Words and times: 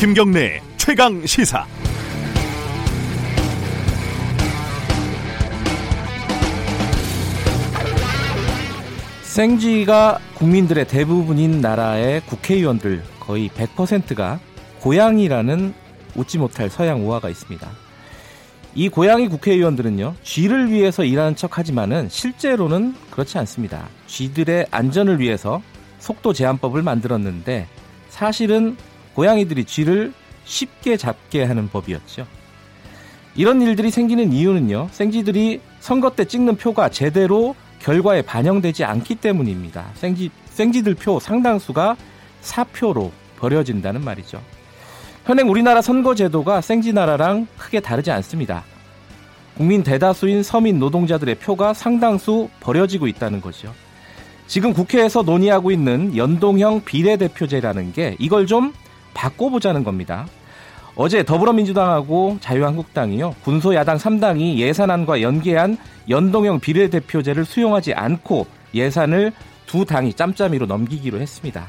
김경래 0.00 0.62
최강 0.78 1.26
시사. 1.26 1.66
생쥐가 9.24 10.18
국민들의 10.36 10.88
대부분인 10.88 11.60
나라의 11.60 12.22
국회의원들 12.22 13.02
거의 13.20 13.50
100%가 13.50 14.40
고양이라는 14.80 15.74
웃지 16.16 16.38
못할 16.38 16.70
서양 16.70 17.06
우화가 17.06 17.28
있습니다. 17.28 17.68
이 18.74 18.88
고양이 18.88 19.28
국회의원들은요, 19.28 20.14
쥐를 20.22 20.70
위해서 20.70 21.04
일하는 21.04 21.36
척 21.36 21.58
하지만은 21.58 22.08
실제로는 22.08 22.94
그렇지 23.10 23.36
않습니다. 23.36 23.86
쥐들의 24.06 24.68
안전을 24.70 25.20
위해서 25.20 25.60
속도 25.98 26.32
제한법을 26.32 26.80
만들었는데 26.80 27.68
사실은 28.08 28.78
고양이들이 29.20 29.64
쥐를 29.64 30.14
쉽게 30.46 30.96
잡게 30.96 31.44
하는 31.44 31.68
법이었죠. 31.68 32.26
이런 33.34 33.60
일들이 33.60 33.90
생기는 33.90 34.32
이유는요, 34.32 34.88
생쥐들이 34.92 35.60
선거 35.78 36.08
때 36.08 36.24
찍는 36.24 36.56
표가 36.56 36.88
제대로 36.88 37.54
결과에 37.80 38.22
반영되지 38.22 38.84
않기 38.84 39.16
때문입니다. 39.16 39.90
생쥐, 39.92 40.30
생쥐들 40.46 40.94
표 40.94 41.20
상당수가 41.20 41.96
사표로 42.40 43.12
버려진다는 43.38 44.02
말이죠. 44.02 44.40
현행 45.26 45.50
우리나라 45.50 45.82
선거제도가 45.82 46.62
생쥐나라랑 46.62 47.46
크게 47.58 47.80
다르지 47.80 48.10
않습니다. 48.10 48.64
국민 49.54 49.82
대다수인 49.82 50.42
서민 50.42 50.78
노동자들의 50.78 51.34
표가 51.34 51.74
상당수 51.74 52.48
버려지고 52.60 53.06
있다는 53.06 53.42
거죠. 53.42 53.74
지금 54.46 54.72
국회에서 54.72 55.20
논의하고 55.20 55.70
있는 55.70 56.16
연동형 56.16 56.84
비례대표제라는 56.86 57.92
게 57.92 58.16
이걸 58.18 58.46
좀 58.46 58.72
바꿔보자는 59.14 59.84
겁니다. 59.84 60.26
어제 60.96 61.22
더불어민주당하고 61.22 62.38
자유한국당이요. 62.40 63.36
군소야당 63.42 63.96
3당이 63.96 64.56
예산안과 64.56 65.22
연계한 65.22 65.78
연동형 66.08 66.60
비례대표제를 66.60 67.44
수용하지 67.44 67.94
않고 67.94 68.46
예산을 68.74 69.32
두 69.66 69.84
당이 69.84 70.14
짬짬이로 70.14 70.66
넘기기로 70.66 71.20
했습니다. 71.20 71.66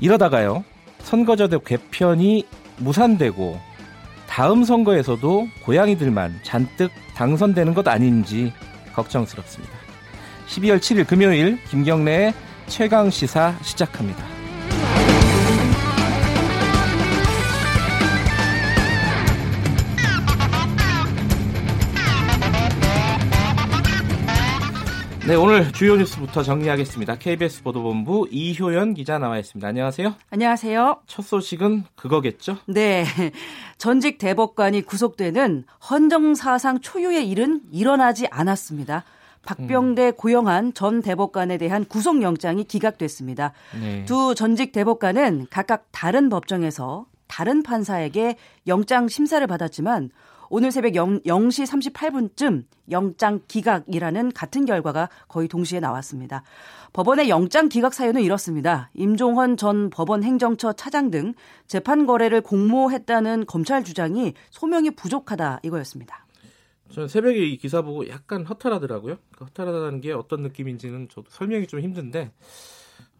이러다가요. 0.00 0.64
선거제도 1.00 1.60
개편이 1.60 2.46
무산되고 2.78 3.60
다음 4.26 4.64
선거에서도 4.64 5.48
고양이들만 5.64 6.40
잔뜩 6.42 6.90
당선되는 7.14 7.74
것 7.74 7.86
아닌지 7.86 8.52
걱정스럽습니다. 8.94 9.72
12월 10.48 10.78
7일 10.78 11.06
금요일 11.06 11.62
김경래의 11.64 12.32
최강 12.66 13.10
시사 13.10 13.54
시작합니다. 13.62 14.41
네, 25.32 25.36
오늘 25.36 25.72
주요 25.72 25.96
뉴스부터 25.96 26.42
정리하겠습니다. 26.42 27.16
KBS 27.16 27.62
보도본부 27.62 28.28
이효연 28.30 28.92
기자 28.92 29.16
나와 29.18 29.38
있습니다. 29.38 29.66
안녕하세요. 29.66 30.14
안녕하세요. 30.28 31.00
첫 31.06 31.22
소식은 31.22 31.84
그거겠죠? 31.96 32.58
네. 32.66 33.06
전직 33.78 34.18
대법관이 34.18 34.82
구속되는 34.82 35.64
헌정사상 35.88 36.80
초유의 36.80 37.30
일은 37.30 37.62
일어나지 37.70 38.26
않았습니다. 38.30 39.04
박병대 39.46 40.08
음. 40.08 40.12
고영한 40.18 40.74
전 40.74 41.00
대법관에 41.00 41.56
대한 41.56 41.86
구속영장이 41.86 42.64
기각됐습니다. 42.64 43.54
네. 43.80 44.04
두 44.04 44.34
전직 44.34 44.72
대법관은 44.72 45.46
각각 45.48 45.86
다른 45.92 46.28
법정에서 46.28 47.06
다른 47.26 47.62
판사에게 47.62 48.36
영장 48.66 49.08
심사를 49.08 49.46
받았지만 49.46 50.10
오늘 50.54 50.70
새벽 50.70 50.94
0, 50.94 51.20
0시 51.20 51.94
38분쯤 51.94 52.64
영장 52.90 53.40
기각이라는 53.48 54.32
같은 54.32 54.66
결과가 54.66 55.08
거의 55.26 55.48
동시에 55.48 55.80
나왔습니다. 55.80 56.42
법원의 56.92 57.30
영장 57.30 57.70
기각 57.70 57.94
사유는 57.94 58.20
이렇습니다. 58.20 58.90
임종헌 58.92 59.56
전 59.56 59.88
법원 59.88 60.22
행정처 60.22 60.74
차장 60.74 61.10
등 61.10 61.32
재판 61.66 62.04
거래를 62.04 62.42
공모했다는 62.42 63.46
검찰 63.46 63.82
주장이 63.82 64.34
소명이 64.50 64.90
부족하다 64.90 65.60
이거였습니다. 65.62 66.26
저는 66.90 67.08
새벽에 67.08 67.38
이 67.38 67.56
기사 67.56 67.80
보고 67.80 68.06
약간 68.10 68.44
허탈하더라고요. 68.44 69.16
그 69.34 69.44
허탈하다는 69.46 70.02
게 70.02 70.12
어떤 70.12 70.42
느낌인지는 70.42 71.08
저도 71.08 71.30
설명이 71.30 71.66
좀 71.66 71.80
힘든데 71.80 72.30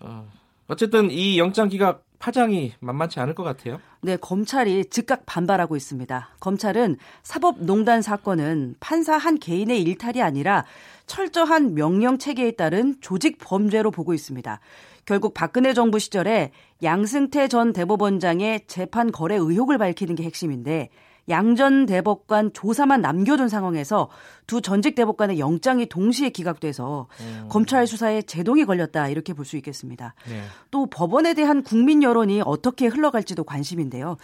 어, 0.00 0.30
어쨌든 0.72 1.10
이 1.10 1.38
영장 1.38 1.68
기각 1.68 2.04
파장이 2.18 2.72
만만치 2.80 3.20
않을 3.20 3.34
것 3.34 3.42
같아요. 3.42 3.80
네, 4.00 4.16
검찰이 4.16 4.86
즉각 4.86 5.26
반발하고 5.26 5.76
있습니다. 5.76 6.28
검찰은 6.40 6.96
사법농단 7.22 8.00
사건은 8.00 8.76
판사 8.80 9.16
한 9.16 9.38
개인의 9.38 9.82
일탈이 9.82 10.22
아니라 10.22 10.64
철저한 11.06 11.74
명령 11.74 12.18
체계에 12.18 12.52
따른 12.52 12.96
조직 13.00 13.38
범죄로 13.38 13.90
보고 13.90 14.14
있습니다. 14.14 14.60
결국 15.04 15.34
박근혜 15.34 15.74
정부 15.74 15.98
시절에 15.98 16.52
양승태 16.82 17.48
전 17.48 17.72
대법원장의 17.72 18.62
재판 18.66 19.10
거래 19.10 19.34
의혹을 19.34 19.76
밝히는 19.78 20.14
게 20.14 20.22
핵심인데 20.22 20.90
양전 21.28 21.86
대법관 21.86 22.52
조사만 22.52 23.00
남겨둔 23.00 23.48
상황에서 23.48 24.08
두 24.46 24.60
전직 24.60 24.94
대법관의 24.94 25.38
영장이 25.38 25.86
동시에 25.86 26.30
기각돼서 26.30 27.06
음. 27.20 27.46
검찰 27.48 27.86
수사에 27.86 28.22
제동이 28.22 28.64
걸렸다 28.64 29.08
이렇게 29.08 29.32
볼 29.34 29.44
수 29.44 29.56
있겠습니다. 29.56 30.14
네. 30.28 30.42
또 30.70 30.86
법원에 30.86 31.34
대한 31.34 31.62
국민 31.62 32.02
여론이 32.02 32.42
어떻게 32.44 32.86
흘러갈지도 32.86 33.44
관심인데요. 33.44 34.16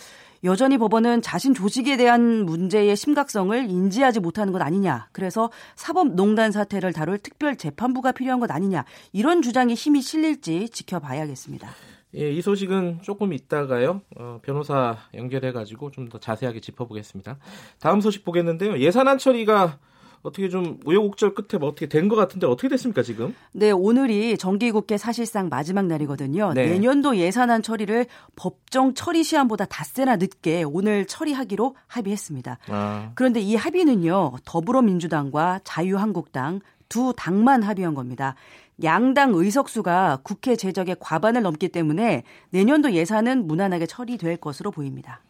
여전히 0.45 0.79
법원은 0.79 1.23
자신 1.23 1.53
조직에 1.55 1.97
대한 1.97 2.45
문제의 2.47 2.97
심각성을 2.97 3.69
인지하지 3.69 4.21
못하는 4.21 4.53
것 4.53 4.63
아니냐. 4.63 5.09
그래서 5.13 5.51
사법농단 5.75 6.53
사태를 6.53 6.93
다룰 6.93 7.19
특별 7.19 7.57
재판부가 7.57 8.13
필요한 8.13 8.39
것 8.39 8.51
아니냐. 8.51 8.85
이런 9.13 9.43
주장이 9.43 9.75
힘이 9.75 10.01
실릴지 10.03 10.69
지켜봐야겠습니다. 10.69 11.69
예, 12.15 12.31
이 12.33 12.41
소식은 12.41 13.01
조금 13.03 13.33
있다가요. 13.35 14.01
어, 14.17 14.41
변호사 14.43 14.97
연결해가지고 15.15 15.91
좀 15.91 16.09
더 16.09 16.19
자세하게 16.19 16.61
짚어보겠습니다. 16.61 17.37
다음 17.81 18.01
소식 18.01 18.25
보겠는데요. 18.25 18.79
예산안 18.79 19.19
처리가 19.19 19.79
어떻게 20.23 20.49
좀 20.49 20.81
우여곡절 20.85 21.35
끝에 21.35 21.59
뭐 21.61 21.69
어떻게 21.69 21.87
된 21.87 22.09
것 22.09 22.17
같은데 22.17 22.47
어떻게 22.47 22.69
됐습니까 22.69 23.03
지금? 23.03 23.35
네 23.53 23.71
오늘이 23.71 24.37
정기국회 24.39 24.97
사실상 24.97 25.49
마지막 25.51 25.85
날이거든요. 25.87 26.55
네. 26.55 26.71
내년도 26.71 27.17
예산안 27.17 27.63
처리를 27.63 28.07
법정 28.37 28.95
처리 28.95 29.23
시한보다 29.23 29.67
닷새나 29.67 30.17
늦게 30.17 30.65
오늘 30.65 31.07
처리하기로 31.07 31.77
합의했습니다. 31.87 32.59
아. 32.69 33.13
그런데 33.15 33.41
이 33.41 33.55
합의는요 33.55 34.33
더불어민주당과 34.47 35.61
자유한국당 35.65 36.61
두 36.89 37.13
당만 37.17 37.63
합의한 37.63 37.95
겁니다. 37.95 38.35
양당 38.83 39.33
의석수가 39.35 40.21
국회 40.23 40.57
제적의 40.57 40.97
과반을 41.01 41.43
넘기 41.43 41.69
때문에 41.69 42.23
내년도 42.51 42.93
예산은 42.93 43.47
무난하게 43.47 43.87
처리될 43.87 44.37
것으로 44.37 44.71
보입니다. 44.71 45.21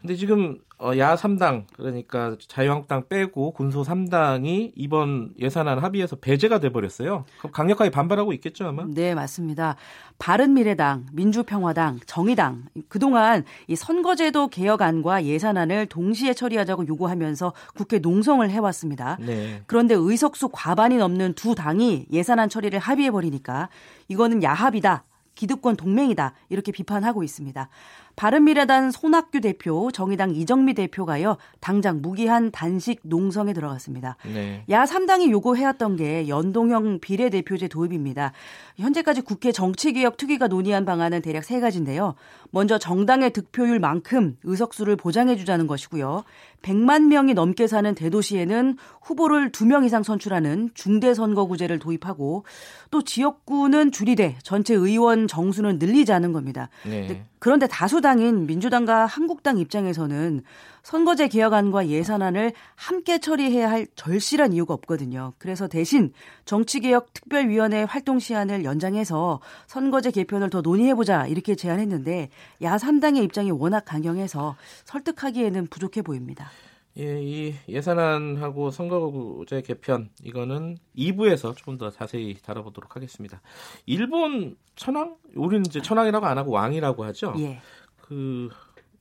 근데 0.00 0.14
지금 0.14 0.58
어, 0.78 0.92
야 0.98 1.16
3당 1.16 1.64
그러니까 1.74 2.36
자유한국당 2.48 3.08
빼고 3.08 3.52
군소 3.52 3.82
3당이 3.82 4.72
이번 4.74 5.32
예산안 5.38 5.78
합의에서 5.78 6.16
배제가 6.16 6.60
돼 6.60 6.70
버렸어요. 6.70 7.24
그럼 7.38 7.52
강력하게 7.52 7.90
반발하고 7.90 8.34
있겠죠, 8.34 8.66
아마? 8.66 8.84
네, 8.86 9.14
맞습니다. 9.14 9.76
바른미래당, 10.18 11.06
민주평화당, 11.12 12.00
정의당 12.04 12.64
그동안 12.88 13.44
이 13.68 13.74
선거제도 13.74 14.48
개혁안과 14.48 15.24
예산안을 15.24 15.86
동시에 15.86 16.34
처리하자고 16.34 16.86
요구하면서 16.88 17.54
국회 17.74 17.98
농성을 17.98 18.48
해 18.50 18.58
왔습니다. 18.58 19.16
네. 19.20 19.62
그런데 19.66 19.94
의석수 19.94 20.50
과반이 20.52 20.98
넘는 20.98 21.32
두 21.34 21.54
당이 21.54 22.06
예산안 22.12 22.50
처리를 22.50 22.78
합의해 22.78 23.10
버리니까 23.10 23.70
이거는 24.08 24.42
야합이다. 24.42 25.04
기득권 25.36 25.76
동맹이다. 25.76 26.32
이렇게 26.48 26.72
비판하고 26.72 27.22
있습니다. 27.22 27.68
바른미래당 28.16 28.90
손학규 28.90 29.42
대표, 29.42 29.90
정의당 29.92 30.34
이정미 30.34 30.72
대표가요, 30.72 31.36
당장 31.60 32.00
무기한 32.00 32.50
단식 32.50 33.00
농성에 33.02 33.52
들어갔습니다. 33.52 34.16
네. 34.24 34.64
야 34.70 34.84
3당이 34.84 35.30
요구해왔던 35.30 35.96
게 35.96 36.26
연동형 36.26 37.00
비례대표제 37.00 37.68
도입입니다. 37.68 38.32
현재까지 38.78 39.20
국회 39.20 39.52
정치개혁 39.52 40.16
특위가 40.16 40.48
논의한 40.48 40.86
방안은 40.86 41.20
대략 41.20 41.44
세 41.44 41.60
가지인데요. 41.60 42.14
먼저 42.50 42.78
정당의 42.78 43.32
득표율만큼 43.32 44.38
의석수를 44.42 44.96
보장해주자는 44.96 45.66
것이고요. 45.66 46.24
100만 46.62 47.08
명이 47.08 47.34
넘게 47.34 47.66
사는 47.66 47.94
대도시에는 47.94 48.76
후보를 49.02 49.52
2명 49.52 49.84
이상 49.84 50.02
선출하는 50.02 50.70
중대선거구제를 50.74 51.78
도입하고 51.78 52.44
또 52.90 53.02
지역구는 53.02 53.92
줄이되 53.92 54.36
전체 54.42 54.74
의원 54.74 55.28
정수는 55.28 55.78
늘리자는 55.78 56.32
겁니다. 56.32 56.70
네. 56.84 57.24
그런데 57.38 57.66
다수당인 57.66 58.46
민주당과 58.46 59.06
한국당 59.06 59.58
입장에서는 59.58 60.42
선거제 60.82 61.28
개혁안과 61.28 61.88
예산안을 61.88 62.52
함께 62.74 63.18
처리해야 63.18 63.70
할 63.70 63.86
절실한 63.94 64.52
이유가 64.52 64.74
없거든요. 64.74 65.32
그래서 65.38 65.68
대신 65.68 66.12
정치개혁 66.44 67.12
특별위원회 67.12 67.82
활동 67.82 68.18
시한을 68.18 68.64
연장해서 68.64 69.40
선거제 69.66 70.12
개편을 70.12 70.50
더 70.50 70.60
논의해보자 70.60 71.26
이렇게 71.26 71.54
제안했는데 71.54 72.30
야 72.62 72.76
3당의 72.76 73.24
입장이 73.24 73.50
워낙 73.50 73.84
강경해서 73.84 74.56
설득하기에는 74.84 75.66
부족해 75.66 76.02
보입니다. 76.02 76.50
예, 76.98 77.22
이 77.22 77.54
예산안하고 77.68 78.70
선거제 78.70 79.60
개편 79.62 80.08
이거는 80.22 80.78
2부에서 80.96 81.54
조금 81.54 81.76
더 81.76 81.90
자세히 81.90 82.34
다뤄보도록 82.34 82.96
하겠습니다. 82.96 83.40
일본 83.84 84.56
천황? 84.76 85.16
우리는 85.34 85.64
이제 85.66 85.82
천황이라고 85.82 86.24
안 86.26 86.38
하고 86.38 86.52
왕이라고 86.52 87.04
하죠. 87.04 87.34
예. 87.38 87.60
그 88.00 88.48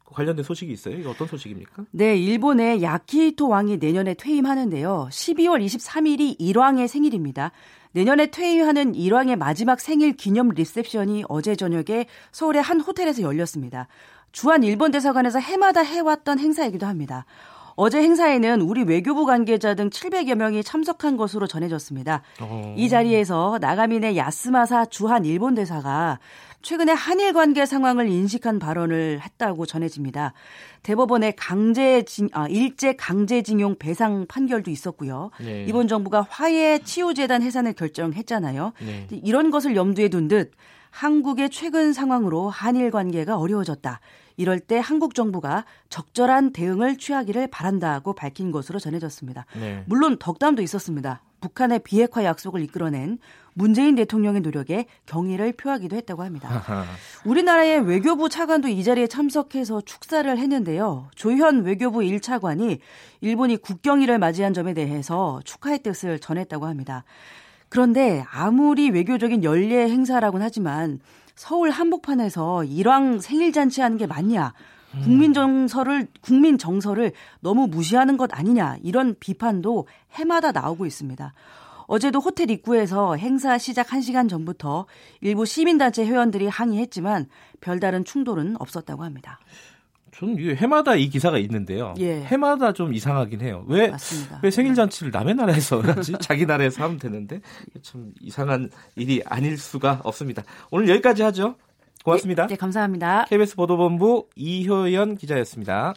관련된 0.06 0.44
소식이 0.44 0.71
있어요. 0.71 0.97
이거 0.97 1.12
어떤 1.12 1.27
소식입니까? 1.27 1.86
네, 1.92 2.18
일본의 2.18 2.83
야키히토 2.83 3.47
왕이 3.47 3.77
내년에 3.77 4.13
퇴임하는데요. 4.13 5.07
12월 5.09 5.65
23일이 5.65 6.36
일왕의 6.38 6.88
생일입니다. 6.88 7.51
내년에 7.94 8.27
퇴임하는 8.27 8.94
일왕의 8.94 9.38
마지막 9.38 9.80
생일 9.80 10.13
기념 10.13 10.50
리셉션이 10.50 11.24
어제 11.30 11.56
저녁에 11.56 12.07
서울의 12.31 12.62
한 12.62 12.81
호텔에서 12.81 13.21
열렸습니다. 13.21 13.88
주한 14.31 14.63
일본 14.63 14.92
대사관에서 14.92 15.39
해마다 15.39 15.81
해왔던 15.81 16.39
행사이기도 16.39 16.86
합니다. 16.86 17.25
어제 17.75 18.01
행사에는 18.01 18.62
우리 18.62 18.83
외교부 18.83 19.25
관계자 19.25 19.75
등 19.75 19.89
700여 19.89 20.36
명이 20.36 20.63
참석한 20.63 21.18
것으로 21.18 21.45
전해졌습니다. 21.45 22.22
어... 22.42 22.74
이 22.77 22.88
자리에서 22.88 23.57
나가민의 23.60 24.18
야스마사 24.18 24.86
주한 24.86 25.25
일본 25.25 25.56
대사가 25.56 26.19
최근에 26.62 26.94
한일 26.94 27.33
관계 27.33 27.66
상황을 27.66 28.07
인식한 28.07 28.57
발언을 28.57 29.19
했다고 29.22 29.66
전해집니다. 29.68 30.33
대법원의 30.81 31.36
강제 31.36 32.01
징, 32.04 32.27
아, 32.31 32.48
일제 32.48 32.95
강제징용 32.95 33.75
배상 33.78 34.25
판결도 34.28 34.71
있었고요. 34.71 35.30
네. 35.39 35.66
이번 35.68 35.88
정부가 35.88 36.25
화해 36.28 36.80
치유재단 36.80 37.44
해산을 37.44 37.74
결정했잖아요. 37.74 38.74
네. 38.80 39.07
이런 39.12 39.51
것을 39.51 39.75
염두에 39.75 40.10
둔 40.10 40.28
듯 40.28 40.54
한국의 40.89 41.51
최근 41.51 41.94
상황으로 41.94 42.50
한일 42.50 42.89
관계가 42.89 43.38
어려워졌다. 43.38 44.00
이럴 44.38 44.60
때 44.60 44.80
한국 44.80 45.16
정부가 45.16 45.66
적절한 45.90 46.52
대응을 46.52 46.98
취하기를 46.98 47.48
바란다고 47.48 48.14
밝힌 48.14 48.52
것으로 48.52 48.80
전해졌습니다. 48.80 49.46
네. 49.60 49.84
물론 49.88 50.18
덕담도 50.20 50.62
있었습니다. 50.62 51.22
북한의 51.42 51.80
비핵화 51.84 52.24
약속을 52.24 52.62
이끌어낸 52.62 53.20
문재인 53.54 53.96
대통령의 53.96 54.42
노력에 54.42 54.86
경의를 55.06 55.54
표하기도 55.54 55.96
했다고 55.96 56.24
합니다. 56.24 56.64
우리나라의 57.24 57.82
외교부 57.82 58.30
차관도 58.30 58.68
이 58.68 58.84
자리에 58.84 59.08
참석해서 59.08 59.82
축사를 59.82 60.38
했는데요. 60.38 61.10
조현 61.16 61.64
외교부 61.64 62.00
1차관이 62.00 62.80
일본이 63.22 63.58
국경일을 63.58 64.20
맞이한 64.20 64.54
점에 64.54 64.74
대해서 64.74 65.40
축하의 65.46 65.84
뜻을 65.84 66.20
전했다고 66.20 66.66
합니다. 66.66 67.04
그런데 67.70 68.26
아무리 68.31 68.90
외교적인 68.90 69.44
연례 69.44 69.90
행사라고는 69.90 70.46
하지만 70.46 71.00
서울 71.36 71.70
한복판에서 71.70 72.64
일왕 72.64 73.20
생일 73.20 73.52
잔치하는 73.52 73.98
게 73.98 74.08
맞냐? 74.08 74.54
국민 75.04 75.34
정서를 75.34 76.08
국민 76.22 76.58
정서를 76.58 77.12
너무 77.42 77.68
무시하는 77.68 78.16
것 78.16 78.30
아니냐 78.34 78.78
이런 78.82 79.16
비판도 79.20 79.88
해마다 80.14 80.54
나오고 80.54 80.86
있습니다. 80.86 81.34
어제도 81.88 82.20
호텔 82.20 82.50
입구에서 82.50 83.16
행사 83.16 83.58
시작 83.58 83.88
1시간 83.88 84.30
전부터 84.30 84.86
일부 85.22 85.46
시민단체 85.46 86.06
회원들이 86.06 86.48
항의했지만 86.48 87.28
별다른 87.60 88.06
충돌은 88.06 88.56
없었다고 88.60 89.04
합니다. 89.04 89.40
저는 90.18 90.38
이게 90.38 90.56
해마다 90.56 90.96
이 90.96 91.10
기사가 91.10 91.38
있는데요. 91.40 91.94
예. 92.00 92.22
해마다 92.22 92.72
좀 92.72 92.94
이상하긴 92.94 93.42
해요. 93.42 93.66
왜, 93.68 93.90
맞습니다. 93.90 94.40
왜 94.42 94.50
생일 94.50 94.74
잔치를 94.74 95.12
남의 95.12 95.36
나라에서 95.36 95.82
하지? 95.82 96.14
자기 96.22 96.46
나라에서 96.46 96.84
하면 96.84 96.98
되는데 96.98 97.42
참 97.82 98.14
이상한 98.22 98.70
일이 98.96 99.22
아닐 99.26 99.58
수가 99.58 100.02
없습니다. 100.06 100.44
오늘 100.72 100.88
여기까지 100.88 101.22
하죠. 101.24 101.56
고맙습니다. 102.06 102.44
네, 102.48 102.54
네 102.54 102.58
감사합니다. 102.58 103.26
KBS 103.26 103.58
보도본부 103.58 104.30
이효연 104.36 105.18
기자였습니다. 105.18 105.94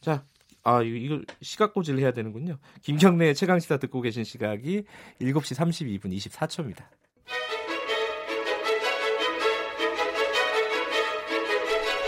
자, 0.00 0.24
아, 0.62 0.80
이거 0.80 1.20
시각 1.42 1.74
고지를 1.74 2.00
해야 2.00 2.12
되는군요. 2.12 2.56
김경래 2.80 3.34
최강시사 3.34 3.76
듣고 3.76 4.00
계신 4.00 4.24
시각이 4.24 4.84
7시 5.20 6.00
32분 6.00 6.16
24초입니다. 6.16 6.84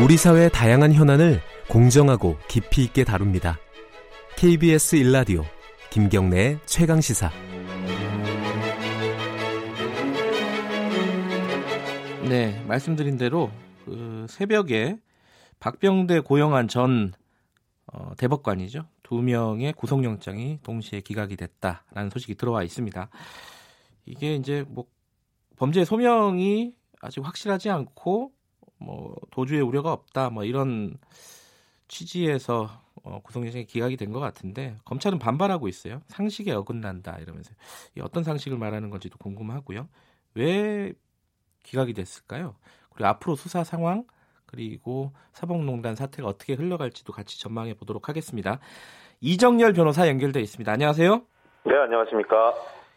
우리 0.01 0.17
사회의 0.17 0.51
다양한 0.51 0.95
현안을 0.95 1.41
공정하고 1.69 2.39
깊이 2.49 2.83
있게 2.83 3.05
다룹니다. 3.05 3.59
KBS 4.37 4.97
일라디오 4.97 5.45
김경래의 5.91 6.59
최강 6.65 7.01
시사. 7.01 7.31
네, 12.29 12.59
말씀드린 12.67 13.19
대로 13.19 13.51
그 13.85 14.27
새벽에 14.31 14.99
박병대 15.61 16.21
고영한 16.21 16.69
전 16.69 17.13
어, 17.87 18.13
대법관이죠. 18.17 18.87
두 19.03 19.17
명의 19.17 19.75
구속영장이 19.75 20.61
동시에 20.63 21.03
기각이 21.03 21.37
됐다라는 21.37 22.09
소식이 22.11 22.37
들어와 22.37 22.63
있습니다. 22.63 23.11
이게 24.07 24.35
이제 24.37 24.65
뭐 24.69 24.87
범죄 25.57 25.85
소명이 25.85 26.75
아직 27.03 27.25
확실하지 27.25 27.69
않고 27.69 28.33
뭐 28.85 29.15
도주의 29.31 29.61
우려가 29.61 29.93
없다 29.93 30.31
뭐 30.31 30.45
이런 30.45 30.97
취지에서 31.89 32.69
어, 33.05 33.21
구속영장이 33.23 33.67
기각이 33.67 33.97
된 33.97 34.13
것 34.13 34.21
같은데 34.21 34.77
검찰은 34.85 35.19
반발하고 35.19 35.69
있어요. 35.69 36.03
상식에 36.09 36.53
어긋난다 36.53 37.19
이러면서 37.19 37.53
어떤 38.01 38.23
상식을 38.23 38.59
말하는 38.59 38.91
건지도 38.91 39.19
궁금하고요. 39.19 39.89
왜 40.35 40.93
기각이 41.63 41.93
됐을까요? 41.95 42.55
그리고 42.91 43.09
앞으로 43.09 43.35
수사 43.37 43.65
상황 43.65 44.05
그리고 44.47 45.13
사법농단 45.33 45.97
사태가 45.97 46.29
어떻게 46.29 46.55
흘러갈지도 46.55 47.13
같이 47.13 47.41
전망해 47.41 47.75
보도록 47.75 48.09
하겠습니다. 48.09 48.59
이정열 49.21 49.73
변호사 49.73 50.09
연결돼 50.09 50.41
있습니다. 50.41 50.71
안녕하세요. 50.71 51.23
네, 51.65 51.73
안녕하십니까. 51.85 52.55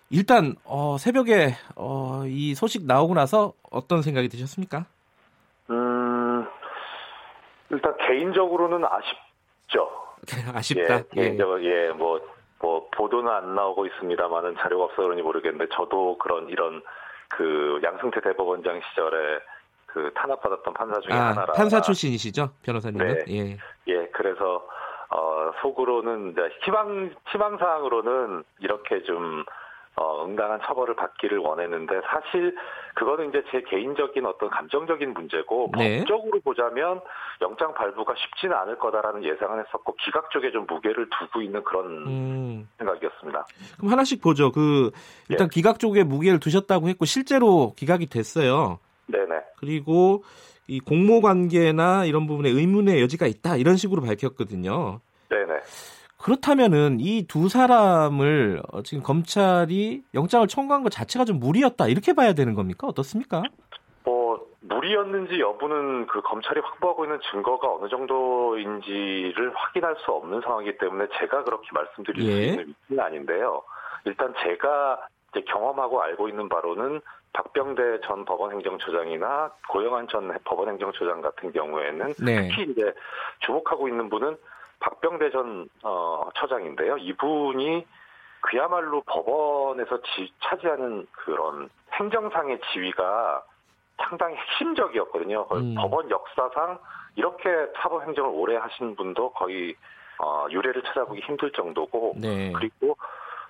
일단 0.09 0.55
어, 0.65 0.97
새벽에 0.97 1.55
어, 1.75 2.23
이 2.27 2.55
소식 2.55 2.85
나오고 2.85 3.13
나서 3.13 3.53
어떤 3.71 4.01
생각이 4.01 4.27
드셨습니까? 4.27 4.85
음, 7.71 7.75
일단 7.75 7.95
개인적으로는 7.97 8.83
아쉽죠. 8.85 9.89
아쉽다. 10.53 10.97
예, 10.97 11.03
개인적으로 11.21 11.63
예, 11.63 11.89
뭐, 11.89 12.19
뭐 12.59 12.87
보도는 12.91 13.31
안 13.31 13.55
나오고 13.55 13.85
있습니다만은 13.87 14.55
자료가 14.57 14.85
없어 14.85 15.03
그런지 15.03 15.21
모르겠는데 15.21 15.67
저도 15.73 16.17
그런 16.17 16.49
이런 16.49 16.81
그 17.29 17.79
양승태 17.83 18.21
대법원장 18.21 18.81
시절에 18.89 19.39
그 19.85 20.11
탄압받았던 20.13 20.73
판사 20.73 20.99
중에 20.99 21.13
아, 21.13 21.27
하나라. 21.27 21.53
판사 21.53 21.81
출신이시죠, 21.81 22.49
변호사님은? 22.63 23.25
네. 23.25 23.25
예. 23.29 23.57
예, 23.87 24.07
그래서 24.11 24.67
어, 25.09 25.51
속으로는 25.61 26.31
이제 26.31 26.41
희망 26.63 27.15
희망 27.31 27.57
사항으로는 27.57 28.43
이렇게 28.59 29.03
좀 29.03 29.45
어, 29.97 30.25
응당한 30.25 30.59
처벌을 30.65 30.95
받기를 30.95 31.37
원했는데 31.37 32.01
사실 32.05 32.55
그거는 32.95 33.29
이제 33.29 33.43
제 33.51 33.61
개인적인 33.61 34.25
어떤 34.25 34.49
감정적인 34.49 35.13
문제고 35.13 35.71
네. 35.77 35.99
법적으로 35.99 36.39
보자면 36.41 36.99
영장 37.41 37.73
발부가 37.73 38.13
쉽지는 38.15 38.55
않을 38.57 38.77
거다라는 38.77 39.23
예상을 39.23 39.57
했었고 39.57 39.95
기각 40.03 40.31
쪽에 40.31 40.51
좀 40.51 40.65
무게를 40.67 41.07
두고 41.17 41.41
있는 41.41 41.63
그런 41.63 41.85
음. 42.07 42.69
생각이었습니다. 42.77 43.45
그럼 43.77 43.91
하나씩 43.91 44.21
보죠. 44.21 44.51
그 44.51 44.91
일단 45.29 45.47
예. 45.47 45.49
기각 45.53 45.79
쪽에 45.79 46.03
무게를 46.03 46.39
두셨다고 46.39 46.89
했고 46.89 47.05
실제로 47.05 47.73
기각이 47.77 48.07
됐어요. 48.07 48.79
네네. 49.07 49.41
그리고 49.57 50.23
이 50.67 50.79
공모 50.79 51.21
관계나 51.21 52.05
이런 52.05 52.27
부분에 52.27 52.49
의문의 52.49 53.01
여지가 53.01 53.27
있다 53.27 53.55
이런 53.55 53.77
식으로 53.77 54.01
밝혔거든요. 54.01 54.99
네네. 55.29 55.53
그렇다면은 56.25 56.97
이 57.01 57.27
두 57.27 57.49
사람을 57.49 58.63
어, 58.71 58.81
지금 58.81 59.03
검찰이 59.03 60.01
영장을 60.15 60.47
청구한 60.47 60.81
것 60.81 60.89
자체가 60.89 61.23
좀 61.23 61.39
무리였다 61.39 61.87
이렇게 61.87 62.13
봐야 62.13 62.33
되는 62.33 62.55
겁니까? 62.55 62.87
어떻습니까? 62.87 63.43
뭐 64.03 64.43
무리였는지 64.61 65.39
여부는 65.39 66.07
그 66.07 66.21
검찰이 66.21 66.61
확보하고 66.61 67.05
있는 67.05 67.19
증거가 67.31 67.71
어느 67.71 67.89
정도인지를 67.89 69.53
확인할 69.53 69.97
수 70.03 70.11
없는 70.13 70.41
상황이기 70.41 70.79
때문에 70.79 71.05
제가 71.19 71.43
그렇게 71.43 71.67
말씀드릴 71.71 72.25
예. 72.25 72.31
수 72.31 72.41
있는 72.41 72.67
위치는 72.69 73.03
아닌데요. 73.03 73.61
일단 74.05 74.33
제가 74.41 75.07
이제 75.31 75.45
경험하고 75.47 76.01
알고 76.01 76.27
있는 76.27 76.49
바로는 76.49 77.01
박병대 77.33 77.99
전 78.03 78.25
법원행정처장이나 78.25 79.51
고영한 79.69 80.07
전 80.07 80.35
법원행정처장 80.43 81.21
같은 81.21 81.51
경우에는 81.51 82.13
네. 82.25 82.47
특히 82.47 82.71
이제 82.71 82.93
주목하고 83.41 83.87
있는 83.87 84.09
분은 84.09 84.37
박병대 84.85 85.31
전 85.31 85.67
어, 85.83 86.29
처장인데요. 86.35 86.97
이분이 86.97 87.85
그야말로 88.41 89.01
법원에서 89.01 89.99
지, 90.03 90.31
차지하는 90.43 91.07
그런 91.11 91.69
행정상의 91.93 92.59
지위가 92.71 93.43
상당히 93.97 94.35
핵심적이었거든요. 94.35 95.47
음. 95.53 95.73
법원 95.75 96.11
역사상 96.11 96.77
이렇게 97.15 97.49
사법 97.77 98.03
행정을 98.03 98.29
오래 98.31 98.57
하신 98.57 98.95
분도 98.95 99.31
거의 99.31 99.75
어, 100.19 100.45
유례를 100.51 100.83
찾아보기 100.83 101.21
힘들 101.21 101.51
정도고 101.51 102.13
네. 102.17 102.51
그리고 102.51 102.95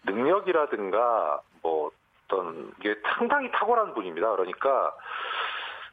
능력이라든가 0.05 1.41
뭐 1.61 1.91
어떤 2.25 2.71
게 2.79 2.95
상당히 3.03 3.51
탁월한 3.51 3.93
분입니다. 3.93 4.31
그러니까 4.31 4.95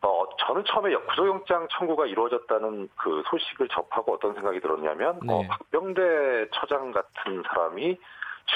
어, 0.02 0.24
저는 0.38 0.64
처음에 0.64 0.94
구속영장 0.94 1.68
청구가 1.70 2.06
이루어졌다는 2.06 2.88
그 2.96 3.22
소식을 3.26 3.68
접하고 3.68 4.14
어떤 4.14 4.34
생각이 4.34 4.60
들었냐면, 4.60 5.20
네. 5.22 5.32
어, 5.32 5.42
박병대 5.48 6.48
처장 6.52 6.90
같은 6.90 7.42
사람이 7.46 7.98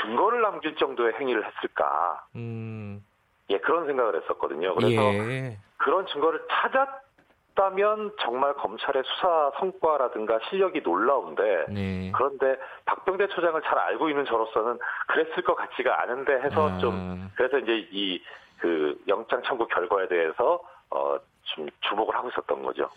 증거를 0.02 0.42
남길 0.42 0.74
정도의 0.76 1.14
행위를 1.14 1.46
했을까. 1.46 2.24
음. 2.34 3.04
예, 3.50 3.58
그런 3.58 3.86
생각을 3.86 4.20
했었거든요. 4.22 4.74
그래서 4.74 5.00
예. 5.14 5.58
그런 5.76 6.04
증거를 6.08 6.44
찾았다면 6.50 8.14
정말 8.20 8.54
검찰의 8.54 9.04
수사 9.06 9.52
성과라든가 9.60 10.40
실력이 10.48 10.80
놀라운데, 10.80 11.66
네. 11.68 12.10
그런데 12.12 12.58
박병대 12.86 13.28
처장을 13.28 13.62
잘 13.62 13.78
알고 13.78 14.08
있는 14.10 14.24
저로서는 14.24 14.80
그랬을 15.06 15.44
것 15.44 15.54
같지가 15.54 16.02
않은데 16.02 16.40
해서 16.40 16.70
아. 16.70 16.78
좀, 16.78 17.30
그래서 17.36 17.58
이제 17.58 17.86
이 17.92 18.20
그 18.58 18.98
영장 19.08 19.42
청구 19.42 19.66
결과에 19.66 20.08
대해서 20.08 20.60
어, 20.90 21.16
좀 21.54 21.66
주목을 21.88 22.14
하고 22.14 22.28
있었던 22.28 22.62
거죠. 22.62 22.88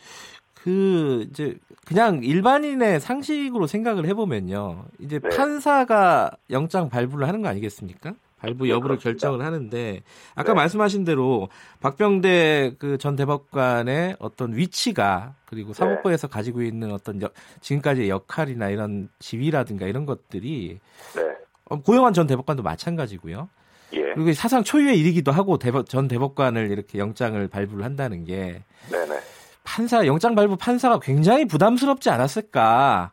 그 0.64 1.26
이제 1.30 1.56
그냥 1.86 2.22
일반인의 2.24 3.00
상식으로 3.00 3.66
생각을 3.68 4.06
해보면요. 4.08 4.86
이제 5.00 5.20
네. 5.20 5.30
판사가 5.30 6.32
영장 6.50 6.90
발부를 6.90 7.28
하는 7.28 7.42
거 7.42 7.48
아니겠습니까? 7.48 8.14
발부 8.40 8.66
네, 8.66 8.72
여부를 8.72 8.98
네, 8.98 9.04
결정을 9.04 9.42
하는데 9.46 10.02
아까 10.36 10.54
네. 10.54 10.56
말씀하신 10.56 11.04
대로 11.04 11.50
박병대 11.82 12.76
그 12.80 12.98
전 12.98 13.16
대법관의 13.16 14.18
어떤 14.20 14.56
위치가 14.56 15.34
그리고 15.46 15.74
네. 15.74 15.78
사법부에서 15.80 16.28
네. 16.28 16.34
가지고 16.34 16.62
있는 16.62 16.92
어떤 16.92 17.22
여, 17.22 17.30
지금까지의 17.62 18.10
역할이나 18.10 18.70
이런 18.70 19.10
지위라든가 19.20 19.88
이런 19.88 20.06
것들이 20.06 20.80
네. 21.16 21.22
어, 21.66 21.82
고영환 21.82 22.14
전 22.14 22.28
대법관도 22.28 22.64
마찬가지고요. 22.64 23.50
예. 23.94 24.14
그리고 24.14 24.34
사상 24.34 24.64
초유의 24.64 25.00
일이기도 25.00 25.32
하고 25.32 25.58
대법, 25.58 25.90
전 25.90 26.08
대법관을 26.08 26.72
이렇게 26.72 27.00
영장을 27.00 27.48
발부를 27.48 27.84
한다는 27.84 28.24
게 28.24 28.64
네네. 28.92 29.20
판사 29.64 30.06
영장 30.06 30.36
발부 30.36 30.58
판사가 30.58 31.00
굉장히 31.00 31.46
부담스럽지 31.46 32.10
않았을까. 32.10 33.12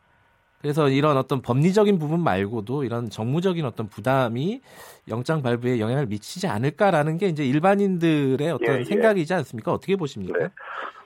그래서 0.61 0.89
이런 0.89 1.17
어떤 1.17 1.41
법리적인 1.41 1.99
부분 1.99 2.19
말고도 2.21 2.83
이런 2.83 3.09
정무적인 3.09 3.63
어떤 3.63 3.87
부담이 3.87 4.61
영장 5.07 5.43
발부에 5.43 5.79
영향을 5.79 6.07
미치지 6.07 6.47
않을까라는 6.47 7.17
게 7.17 7.27
이제 7.27 7.45
일반인들의 7.45 8.51
어떤 8.51 8.75
예, 8.75 8.79
예. 8.79 8.83
생각이지 8.83 9.33
않습니까? 9.35 9.71
어떻게 9.71 9.95
보십니까? 9.95 10.39
네. 10.39 10.49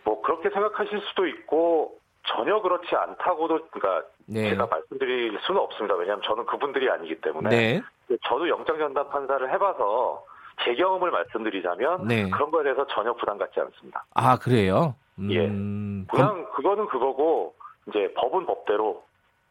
뭐 0.06 0.22
그렇게 0.22 0.50
생각하실 0.50 1.02
수도 1.10 1.28
있고 1.28 2.01
전혀 2.28 2.62
그렇지 2.62 2.96
않다고도 2.96 3.68
그러니까 3.72 4.08
네. 4.28 4.50
제가 4.50 4.68
말씀드릴 4.68 5.38
수는 5.42 5.60
없습니다. 5.62 5.96
왜냐하면 5.96 6.24
저는 6.24 6.46
그분들이 6.46 6.90
아니기 6.90 7.20
때문에 7.22 7.50
네. 7.50 7.82
저도 8.28 8.48
영장 8.50 8.78
전담 8.78 9.10
판사를 9.10 9.52
해봐서 9.54 10.24
제 10.64 10.76
경험을 10.76 11.12
말씀드리자면 11.12 12.08
네. 12.08 12.30
그런 12.30 12.52
거에 12.52 12.64
대해서 12.64 12.86
전혀 12.88 13.14
부담 13.14 13.38
갖지 13.38 13.60
않습니다. 13.60 14.06
아 14.14 14.38
그래요? 14.38 14.96
예. 15.30 15.46
음... 15.48 16.06
예. 16.06 16.18
그냥 16.18 16.46
그거는 16.54 16.88
그거고 16.88 17.56
이제 17.88 18.14
법은 18.16 18.46
법대로 18.46 19.04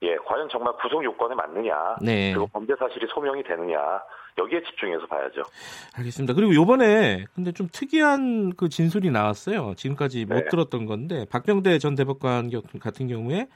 예 0.03 0.17
과연 0.17 0.49
정말 0.49 0.73
구속 0.75 1.05
요건에 1.05 1.35
맞느냐 1.35 1.97
네. 2.01 2.33
그리고 2.33 2.47
범죄 2.47 2.75
사실이 2.77 3.07
소명이 3.09 3.43
되느냐 3.43 3.79
여기에 4.41 4.63
집중해서 4.63 5.07
봐야죠. 5.07 5.43
알겠습니다. 5.95 6.35
그리고 6.35 6.55
요번에 6.55 7.25
근데 7.35 7.53
좀 7.53 7.69
특이한 7.71 8.55
그 8.57 8.69
진술이 8.69 9.11
나왔어요. 9.11 9.75
지금까지 9.77 10.25
못 10.25 10.35
네. 10.35 10.45
들었던 10.51 10.87
건데 10.87 11.27
박병대 11.31 11.79
전 11.79 11.95
대법관 11.95 12.51
같은 12.81 13.09
경우에 13.09 13.49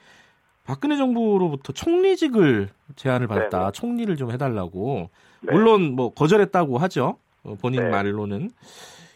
박근혜 0.64 0.96
정부로부터 0.96 1.72
총리직을 1.72 2.70
제안을 2.96 3.26
받았다. 3.26 3.58
네네. 3.58 3.72
총리를 3.72 4.16
좀 4.16 4.30
해달라고. 4.30 5.10
네. 5.42 5.52
물론 5.52 5.92
뭐 5.92 6.12
거절했다고 6.14 6.78
하죠. 6.78 7.18
어, 7.42 7.56
본인 7.60 7.84
네. 7.84 7.90
말로는 7.90 8.50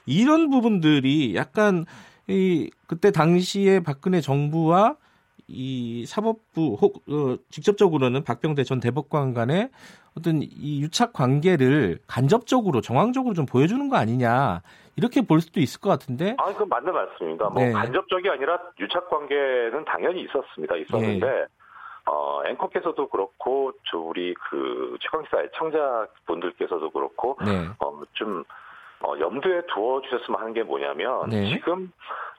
이런 0.06 0.50
부분들이 0.50 1.34
약간 1.34 1.86
이 2.26 2.70
그때 2.86 3.10
당시에 3.10 3.80
박근혜 3.80 4.20
정부와 4.20 4.96
이 5.48 6.04
사법부 6.06 6.76
혹 6.80 7.02
어, 7.08 7.38
직접적으로는 7.50 8.22
박병대 8.22 8.64
전 8.64 8.80
대법관 8.80 9.32
간의 9.32 9.70
어떤 10.18 10.40
이 10.42 10.82
유착 10.82 11.12
관계를 11.12 11.98
간접적으로 12.06 12.80
정황적으로 12.80 13.34
좀 13.34 13.46
보여주는 13.46 13.88
거 13.88 13.96
아니냐 13.96 14.60
이렇게 14.96 15.22
볼 15.22 15.40
수도 15.40 15.60
있을 15.60 15.80
것 15.80 15.90
같은데. 15.90 16.34
아, 16.38 16.46
그건 16.46 16.68
맞는 16.68 16.92
말씀입니다. 16.92 17.48
뭐 17.50 17.62
네. 17.62 17.72
간접적이 17.72 18.28
아니라 18.30 18.58
유착 18.80 19.08
관계는 19.08 19.84
당연히 19.84 20.22
있었습니다. 20.22 20.76
있었는데 20.76 21.26
네. 21.26 21.46
어, 22.06 22.42
앵커께서도 22.46 23.08
그렇고 23.08 23.72
저 23.90 23.98
우리 23.98 24.34
그 24.34 24.96
최강시사 25.00 25.42
애청자 25.42 26.06
분들께서도 26.26 26.90
그렇고 26.90 27.36
네. 27.44 27.68
어, 27.78 28.00
좀 28.14 28.44
어, 29.00 29.12
염두에 29.18 29.62
두어 29.72 30.00
주셨으면 30.02 30.40
하는 30.40 30.52
게 30.52 30.62
뭐냐면 30.62 31.28
네. 31.28 31.48
지금 31.52 31.92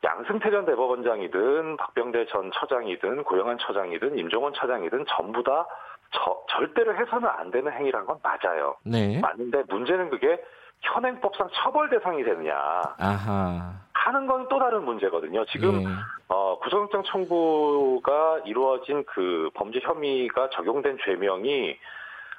양승태 0.03 0.50
전 0.50 0.65
대법원장이든 0.65 1.77
박병대 1.77 2.25
전 2.27 2.51
처장이든 2.53 3.24
고영한 3.24 3.57
처장이든 3.59 4.17
임종원 4.17 4.53
처장이든 4.53 5.05
전부 5.07 5.43
다 5.43 5.67
저, 6.12 6.42
절대로 6.50 6.96
해서는 6.96 7.28
안 7.30 7.51
되는 7.51 7.72
행위란 7.72 8.06
건 8.06 8.18
맞아요. 8.24 8.75
네. 8.84 9.20
맞는데 9.20 9.63
문제는 9.70 10.10
그게 10.10 10.42
현행법상 10.82 11.50
처벌 11.54 11.89
대상이 11.89 12.24
되느냐 12.24 12.56
아하. 12.98 13.74
하는 13.94 14.28
건 14.28 14.48
또 14.50 14.58
다른 14.60 14.84
문제거든요. 14.86 15.46
지금 15.46 15.84
네. 15.84 15.86
어, 16.30 16.58
구속영장 16.60 17.04
청구가 17.04 18.42
이루어진 18.46 19.04
그 19.06 19.50
범죄 19.54 19.80
혐의가 19.80 20.50
적용된 20.51 20.98
죄명이 21.06 21.78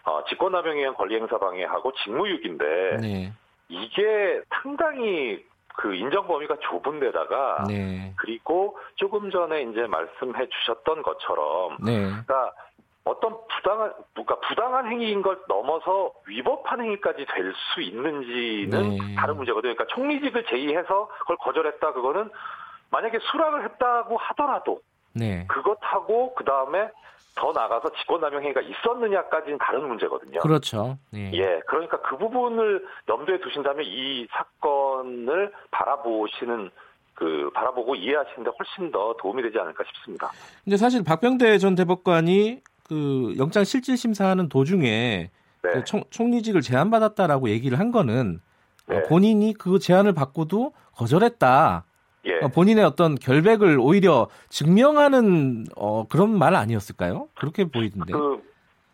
어, 0.05 0.25
직권남용에 0.25 0.79
의한 0.81 0.95
권리행사 0.95 1.39
방해하고 1.39 1.93
직무유기인데 2.03 2.97
네. 3.01 3.33
이게 3.69 4.41
상당히 4.63 5.45
그 5.77 5.95
인정 5.95 6.27
범위가 6.27 6.57
좁은 6.61 6.99
데다가 7.01 7.65
네. 7.69 8.13
그리고 8.17 8.77
조금 8.97 9.31
전에 9.31 9.63
이제 9.63 9.87
말씀해 9.87 10.49
주셨던 10.49 11.03
것처럼 11.03 11.77
네. 11.85 12.01
그러니까 12.01 12.53
어떤 13.11 13.37
부당한 13.49 13.93
그러니까 14.15 14.39
부당한 14.49 14.87
행위인 14.87 15.23
걸 15.23 15.39
넘어서 15.49 16.13
위법한 16.27 16.81
행위까지 16.81 17.27
될 17.27 17.51
수 17.75 17.83
있는지는 17.83 18.91
네. 18.91 19.15
다른 19.17 19.37
문제거든요. 19.37 19.75
그러니까 19.75 19.87
총리직을 19.95 20.47
제의해서 20.47 21.09
그걸 21.21 21.37
거절했다 21.39 21.93
그거는 21.93 22.31
만약에 22.91 23.19
수락을 23.31 23.65
했다고 23.65 24.17
하더라도 24.17 24.81
네. 25.13 25.47
그것하고 25.49 26.35
그 26.35 26.45
다음에 26.45 26.89
더 27.37 27.53
나가서 27.53 27.91
직권남용 28.01 28.43
행위가 28.43 28.61
있었느냐까지는 28.61 29.59
다른 29.59 29.87
문제거든요. 29.89 30.41
그렇죠. 30.41 30.99
네. 31.11 31.31
예, 31.35 31.61
그러니까 31.67 32.01
그 32.03 32.17
부분을 32.17 32.87
염두에 33.09 33.41
두신다면 33.41 33.85
이 33.87 34.27
사건을 34.31 35.53
바라보시는 35.71 36.71
그 37.15 37.51
바라보고 37.55 37.95
이해하시는데 37.97 38.51
훨씬 38.59 38.91
더 38.91 39.15
도움이 39.21 39.43
되지 39.43 39.59
않을까 39.59 39.85
싶습니다. 39.85 40.31
근데 40.65 40.77
사실 40.77 41.05
박병대 41.05 41.59
전 41.59 41.75
대법관이 41.75 42.63
그 42.91 43.37
영장 43.39 43.63
실질 43.63 43.97
심사하는 43.97 44.49
도중에 44.49 45.31
네. 45.63 45.71
그 45.73 45.85
총, 45.85 46.03
총리직을 46.11 46.61
제안받았다라고 46.61 47.49
얘기를 47.49 47.79
한 47.79 47.93
거는 47.93 48.41
네. 48.89 49.03
본인이 49.05 49.55
그 49.55 49.79
제안을 49.79 50.13
받고도 50.13 50.73
거절했다. 50.97 51.85
예. 52.27 52.39
어, 52.43 52.49
본인의 52.49 52.85
어떤 52.85 53.15
결백을 53.15 53.79
오히려 53.79 54.29
증명하는 54.49 55.67
어, 55.77 56.09
그런 56.09 56.37
말 56.37 56.57
아니었을까요? 56.57 57.29
그렇게 57.39 57.65
보이던데. 57.65 58.13
그 58.13 58.43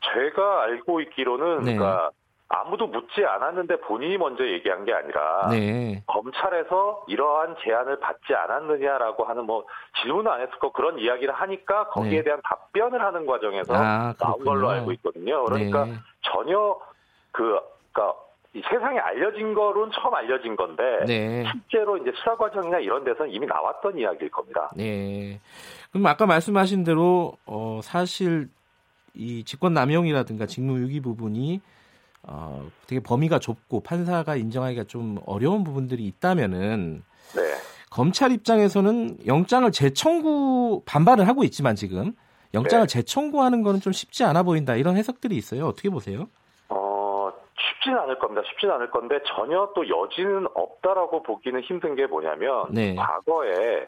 제가 0.03 0.65
알고 0.65 1.01
있기로는 1.01 1.65
네. 1.65 1.77
그러니까 1.77 2.11
아무도 2.49 2.87
묻지 2.87 3.25
않았는데 3.25 3.81
본인이 3.81 4.17
먼저 4.19 4.47
얘기한 4.47 4.85
게 4.85 4.93
아니라 4.93 5.49
네. 5.51 6.03
검찰에서 6.07 7.05
이러한 7.09 7.57
제안을 7.63 7.99
받지 7.99 8.35
않았느냐라고 8.35 9.25
하는 9.25 9.45
뭐 9.45 9.65
질문은 10.03 10.31
안 10.31 10.41
했을 10.41 10.57
거 10.61 10.71
그런 10.71 10.99
이야기를 10.99 11.35
하니까 11.35 11.89
거기에 11.89 12.19
네. 12.19 12.23
대한 12.23 12.41
답변을 12.45 13.03
하는 13.03 13.27
과정에서 13.27 13.75
아, 13.75 14.15
나온 14.19 14.45
걸로 14.45 14.71
알고 14.71 14.93
있거든요. 14.93 15.45
그러니까 15.45 15.87
네. 15.87 15.95
전혀 16.23 16.79
그 17.33 17.59
그러니까 17.93 18.17
세상에 18.71 18.99
알려진 18.99 19.53
거로는 19.53 19.93
처음 19.93 20.15
알려진 20.15 20.55
건데 20.55 21.05
네. 21.05 21.45
실제로 21.51 21.97
이제 21.97 22.13
수사 22.15 22.37
과정이나 22.37 22.79
이런 22.79 23.03
데서는 23.03 23.33
이미 23.33 23.47
나왔던 23.47 23.99
이야기일 23.99 24.31
겁니다. 24.31 24.71
네. 24.77 25.41
그럼 25.91 26.07
아까 26.07 26.27
말씀하신 26.27 26.85
대로 26.85 27.33
어 27.45 27.81
사실 27.83 28.49
이 29.15 29.43
직권 29.45 29.75
남용이라든가 29.75 30.47
직무유기 30.47 31.01
부분이 31.01 31.61
어, 32.27 32.69
되게 32.87 33.01
범위가 33.01 33.39
좁고 33.39 33.83
판사가 33.83 34.37
인정하기가 34.37 34.85
좀 34.85 35.19
어려운 35.27 35.63
부분들이 35.63 36.05
있다면은 36.07 37.03
네. 37.37 37.43
검찰 37.91 38.33
입장에서는 38.33 39.27
영장을 39.27 39.71
재청구 39.71 40.83
반발을 40.87 41.29
하고 41.29 41.45
있지만 41.45 41.77
지금 41.77 42.13
영장을 42.53 42.87
네. 42.87 42.93
재청구하는 42.93 43.63
거는 43.63 43.81
좀 43.81 43.93
쉽지 43.93 44.25
않아 44.25 44.43
보인다 44.43 44.75
이런 44.75 44.97
해석들이 44.97 45.37
있어요. 45.37 45.67
어떻게 45.67 45.89
보세요? 45.89 46.27
어 46.69 47.33
쉽지는 47.59 47.99
않을 48.01 48.19
겁니다. 48.19 48.43
쉽지는 48.49 48.75
않을 48.75 48.91
건데 48.91 49.21
전혀 49.35 49.71
또 49.75 49.89
여지는 49.89 50.49
없다라고 50.55 51.23
보기는 51.23 51.61
힘든 51.61 51.95
게 51.95 52.07
뭐냐면 52.07 52.67
네. 52.71 52.97
과거에 52.97 53.87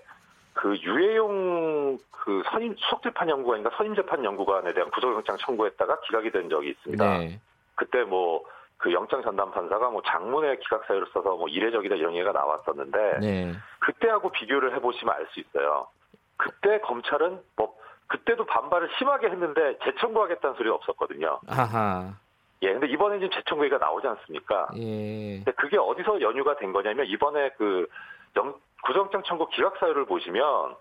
그 0.53 0.77
유해용 0.81 1.99
그 2.11 2.43
선임 2.51 2.75
수석재판 2.77 3.29
연구관인가 3.29 3.71
선임 3.77 3.95
재판 3.95 4.25
연구관에 4.25 4.73
대한 4.75 4.91
구속영장 4.91 5.37
청구했다가 5.39 6.01
기각이 6.03 6.31
된 6.31 6.49
적이 6.49 6.71
있습니다. 6.71 7.19
네. 7.19 7.41
그때 7.79 8.03
뭐 8.03 8.43
그 8.79 8.93
영장 8.93 9.23
전담 9.23 9.51
판사가 9.51 9.91
뭐 9.91 10.01
장문의 10.07 10.61
기각 10.61 10.85
사유를 10.87 11.09
써서 11.13 11.37
뭐 11.37 11.49
이례적이다 11.49 11.97
이런 11.97 12.15
얘기가 12.15 12.33
나왔었는데 12.33 13.19
네. 13.21 13.53
그때하고 13.81 14.31
비교를 14.31 14.75
해보시면 14.77 15.15
알 15.15 15.27
수 15.33 15.41
있어요. 15.41 15.89
그때 16.37 16.79
검찰은 16.81 17.41
뭐 17.57 17.77
그때도 18.07 18.47
반발을 18.47 18.89
심하게 18.97 19.29
했는데 19.31 19.77
재청구하겠다는 19.85 20.57
소리가 20.57 20.77
없었거든요. 20.77 21.41
아하. 21.49 22.15
예, 22.63 22.73
근데 22.73 22.87
이번에 22.87 23.19
지금 23.19 23.31
재청구가 23.31 23.79
나오지 23.79 24.07
않습니까? 24.07 24.69
예. 24.77 25.37
근데 25.39 25.53
그게 25.53 25.77
어디서 25.77 26.21
연유가 26.21 26.57
된 26.57 26.73
거냐면 26.73 27.07
이번에 27.07 27.51
그 27.59 27.89
영, 28.37 28.55
구정장 28.85 29.25
청구 29.25 29.49
기각 29.49 29.77
사유를 29.79 30.07
보시면 30.07 30.77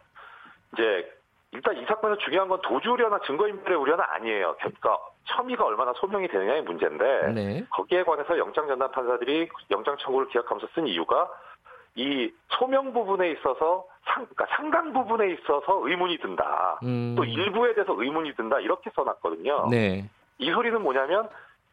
이제 0.74 1.12
일단 1.52 1.76
이 1.78 1.86
사건에서 1.86 2.20
중요한 2.22 2.48
건 2.48 2.62
도주 2.62 2.92
우려나 2.92 3.20
증거 3.26 3.48
인멸의 3.48 3.78
우려는 3.78 4.04
아니에요. 4.08 4.56
그러니까 4.60 5.00
혐의가 5.28 5.66
얼마나 5.66 5.94
소명이 5.94 6.28
되느냐의 6.28 6.64
문제인데 6.64 7.32
네. 7.34 7.66
거기에 7.70 8.04
관해서 8.04 8.38
영장 8.38 8.68
전담 8.68 8.92
판사들이 8.92 9.50
영장 9.72 9.98
청구를 9.98 10.28
기각하면서 10.30 10.68
쓴 10.74 10.88
이유가 10.88 11.30
이 11.96 12.32
소명 12.50 12.94
부분에 12.94 13.32
있어서 13.32 13.86
상, 14.06 14.26
그러니까 14.28 14.46
상당 14.56 14.94
부분에 14.94 15.32
있어서 15.34 15.88
의문이 15.88 16.20
든다. 16.20 16.80
음. 16.84 17.16
또 17.18 17.26
일부에 17.26 17.74
대해서 17.74 17.94
의문이 17.98 18.36
든다. 18.36 18.60
이렇게 18.60 18.90
써놨거든요. 18.96 19.68
네. 19.70 20.10
이 20.38 20.52
소리는 20.52 20.82
뭐냐면 20.82 21.28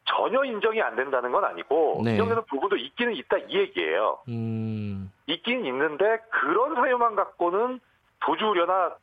전혀 0.06 0.44
인정이 0.44 0.80
안 0.82 0.96
된다는 0.96 1.30
건 1.30 1.44
아니고 1.44 2.02
네. 2.04 2.12
인정되는 2.12 2.44
부분도 2.46 2.76
있기는 2.76 3.14
있다 3.14 3.38
이 3.49 3.58
얘기예요. 3.58 4.18
음. 4.28 5.12
있긴 5.26 5.64
있는데 5.66 6.18
그런 6.30 6.75
사유만 6.75 7.16
갖고는 7.16 7.80
도주 8.20 8.46
우려나 8.46 8.94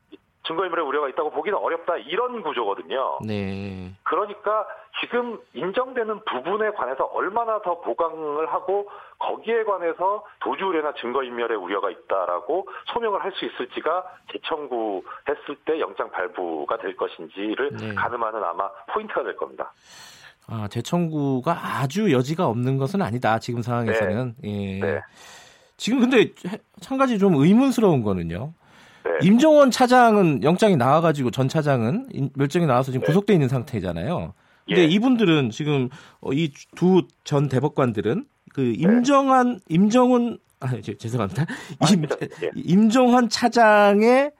증거인멸의 0.48 0.86
우려가 0.86 1.08
있다고 1.10 1.32
보기는 1.32 1.58
어렵다 1.58 1.98
이런 1.98 2.42
구조거든요. 2.42 3.20
네. 3.26 3.92
그러니까 4.04 4.66
지금 5.00 5.40
인정되는 5.54 6.22
부분에 6.26 6.72
관해서 6.72 7.06
얼마나 7.06 7.62
더 7.62 7.80
보강을 7.82 8.52
하고 8.52 8.90
거기에 9.20 9.64
관해서 9.64 10.24
도주 10.40 10.66
우려나 10.66 10.94
증거인멸의 10.94 11.58
우려가 11.58 11.90
있다라고 11.90 12.68
소명을 12.94 13.24
할 13.24 13.32
수 13.32 13.46
있을지가 13.46 14.04
재청구했을 14.34 15.56
때 15.66 15.80
영장 15.80 16.12
발부가 16.12 16.78
될 16.78 16.96
것인지를 16.98 17.78
네. 17.78 17.96
가늠하는 17.96 18.44
아마 18.44 18.70
포인트가 18.94 19.24
될 19.24 19.38
겁니다. 19.38 19.72
아, 20.48 20.68
재청구가 20.68 21.54
아주 21.54 22.12
여지가 22.12 22.46
없는 22.48 22.78
것은 22.78 23.02
아니다. 23.02 23.40
지금 23.40 23.62
상황에서는. 23.62 24.36
네. 24.40 24.76
예. 24.76 24.80
네. 24.82 25.02
지금 25.78 26.02
근데 26.02 26.34
한 26.86 26.98
가지 26.98 27.18
좀 27.18 27.36
의문스러운 27.36 28.04
거는요. 28.04 28.54
네. 29.22 29.28
임종원 29.28 29.72
차장은 29.72 30.44
영장이 30.44 30.75
나와가지고 30.75 31.32
전 31.32 31.48
차장은 31.48 32.32
멸정이 32.36 32.66
나와서 32.66 32.92
지금 32.92 33.01
네. 33.01 33.08
구속돼 33.08 33.34
있는 33.34 33.48
상태잖아요. 33.48 34.34
근데 34.68 34.84
예. 34.84 34.86
이분들은 34.86 35.50
지금 35.50 35.90
어, 36.22 36.32
이두 36.34 37.08
전 37.24 37.50
대법관들은 37.50 38.25
그 38.54 38.62
네. 38.62 38.74
임정한 38.78 39.60
임정훈 39.70 40.40
아 40.60 40.70
죄송합니다. 40.80 41.46
임, 41.92 42.06
예. 42.44 42.51
임종환 42.56 43.30
차장의 43.30 44.32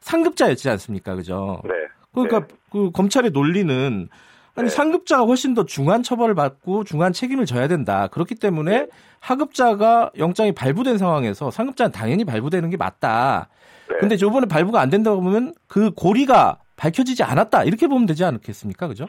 상급자였지 0.00 0.70
않습니까, 0.70 1.14
그죠? 1.14 1.60
네. 1.64 1.70
그러니까 2.12 2.40
네. 2.40 2.54
그 2.70 2.90
검찰의 2.92 3.30
논리는 3.32 4.08
아니 4.54 4.68
네. 4.68 4.74
상급자가 4.74 5.24
훨씬 5.24 5.52
더 5.54 5.66
중한 5.66 6.02
처벌을 6.02 6.34
받고 6.34 6.84
중한 6.84 7.12
책임을 7.12 7.44
져야 7.44 7.68
된다. 7.68 8.06
그렇기 8.08 8.36
때문에 8.36 8.78
네. 8.78 8.88
하급자가 9.20 10.10
영장이 10.16 10.52
발부된 10.52 10.98
상황에서 10.98 11.50
상급자는 11.50 11.92
당연히 11.92 12.24
발부되는 12.24 12.70
게 12.70 12.76
맞다. 12.76 13.48
네. 13.88 13.96
근데 13.98 14.16
저번에 14.16 14.46
발부가 14.46 14.80
안 14.80 14.90
된다고 14.90 15.20
보면 15.20 15.54
그 15.68 15.90
고리가 15.92 16.58
밝혀지지 16.76 17.22
않았다. 17.22 17.64
이렇게 17.64 17.86
보면 17.86 18.06
되지 18.06 18.24
않겠습니까? 18.24 18.88
그죠? 18.88 19.06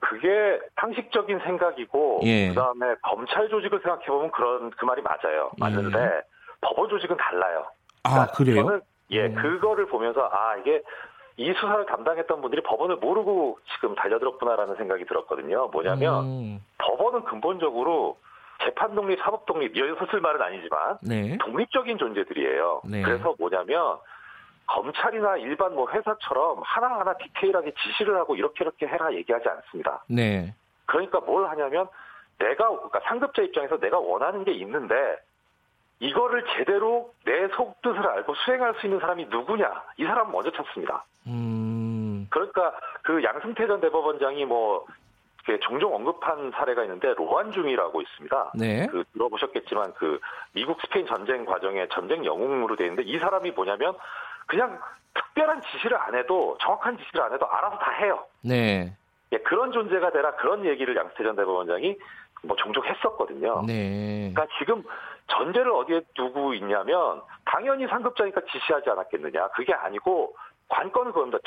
그게 0.00 0.60
상식적인 0.80 1.40
생각이고 1.40 2.20
예. 2.24 2.48
그다음에 2.48 2.94
검찰 3.02 3.48
조직을 3.48 3.80
생각해 3.82 4.06
보면 4.06 4.30
그런 4.30 4.70
그 4.70 4.84
말이 4.84 5.02
맞아요. 5.02 5.50
맞는데 5.58 5.98
예. 5.98 6.22
법원 6.60 6.88
조직은 6.88 7.16
달라요. 7.16 7.66
아, 8.02 8.10
그러니까 8.10 8.32
아 8.32 8.34
그래요? 8.34 8.62
저는 8.62 8.80
예 9.10 9.26
음. 9.26 9.34
그거를 9.34 9.86
보면서 9.86 10.28
아 10.32 10.56
이게 10.56 10.82
이 11.38 11.52
수사를 11.52 11.84
담당했던 11.86 12.40
분들이 12.40 12.62
법원을 12.62 12.96
모르고 12.96 13.58
지금 13.74 13.94
달려들었구나라는 13.94 14.76
생각이 14.76 15.04
들었거든요. 15.06 15.68
뭐냐면 15.72 16.24
음. 16.24 16.64
법원은 16.78 17.24
근본적으로 17.24 18.18
재판 18.64 18.94
독립, 18.94 19.18
사법 19.20 19.44
독립, 19.44 19.76
여기서 19.76 20.06
쓸 20.10 20.20
말은 20.20 20.40
아니지만 20.40 20.98
네. 21.02 21.36
독립적인 21.38 21.98
존재들이에요. 21.98 22.82
네. 22.90 23.02
그래서 23.02 23.34
뭐냐면 23.38 23.98
검찰이나 24.66 25.36
일반 25.36 25.74
뭐 25.74 25.88
회사처럼 25.90 26.60
하나하나 26.62 27.14
디테일하게 27.14 27.72
지시를 27.74 28.16
하고 28.16 28.36
이렇게 28.36 28.64
이렇게 28.64 28.86
해라 28.86 29.12
얘기하지 29.12 29.48
않습니다. 29.48 30.04
네. 30.08 30.54
그러니까 30.86 31.20
뭘 31.20 31.48
하냐면 31.48 31.88
내가 32.38 32.68
그러니까 32.68 33.00
상급자 33.04 33.42
입장에서 33.42 33.78
내가 33.78 33.98
원하는 33.98 34.44
게 34.44 34.52
있는데 34.52 34.94
이거를 36.00 36.44
제대로 36.56 37.12
내 37.24 37.48
속뜻을 37.48 38.06
알고 38.06 38.34
수행할 38.34 38.74
수 38.74 38.86
있는 38.86 39.00
사람이 39.00 39.26
누구냐 39.26 39.84
이 39.98 40.04
사람 40.04 40.30
먼저 40.30 40.50
찾습니다. 40.50 41.04
음. 41.26 42.26
그러니까 42.30 42.74
그 43.02 43.22
양승태 43.22 43.66
전 43.66 43.80
대법원장이 43.80 44.44
뭐 44.44 44.84
종종 45.62 45.94
언급한 45.94 46.50
사례가 46.50 46.82
있는데 46.82 47.14
로한중이라고 47.14 48.02
있습니다. 48.02 48.52
네. 48.56 48.86
그 48.88 49.04
들어보셨겠지만 49.12 49.94
그 49.94 50.18
미국 50.52 50.80
스페인 50.80 51.06
전쟁 51.06 51.44
과정에 51.44 51.86
전쟁 51.88 52.24
영웅으로 52.24 52.74
돼 52.74 52.84
있는데 52.86 53.02
이 53.04 53.18
사람이 53.18 53.52
뭐냐면 53.52 53.94
그냥 54.46 54.78
특별한 55.14 55.62
지시를 55.62 55.96
안 55.96 56.14
해도 56.14 56.56
정확한 56.60 56.98
지시를 56.98 57.22
안 57.22 57.32
해도 57.32 57.46
알아서 57.46 57.78
다 57.78 57.90
해요. 57.92 58.24
네. 58.42 58.96
예, 59.32 59.38
그런 59.38 59.72
존재가 59.72 60.12
되라 60.12 60.36
그런 60.36 60.64
얘기를 60.64 60.94
양승태 60.96 61.24
전 61.24 61.36
대법원장이 61.36 61.98
뭐 62.44 62.56
종종 62.56 62.84
했었거든요. 62.84 63.62
네. 63.66 64.30
그러니까 64.32 64.46
지금 64.58 64.82
전제를 65.28 65.72
어디에 65.72 66.02
두고 66.14 66.54
있냐면 66.54 67.22
당연히 67.44 67.86
상급자니까 67.86 68.42
지시하지 68.52 68.90
않았겠느냐. 68.90 69.48
그게 69.48 69.74
아니고 69.74 70.36
관건은 70.68 71.12
그겁니다. 71.12 71.38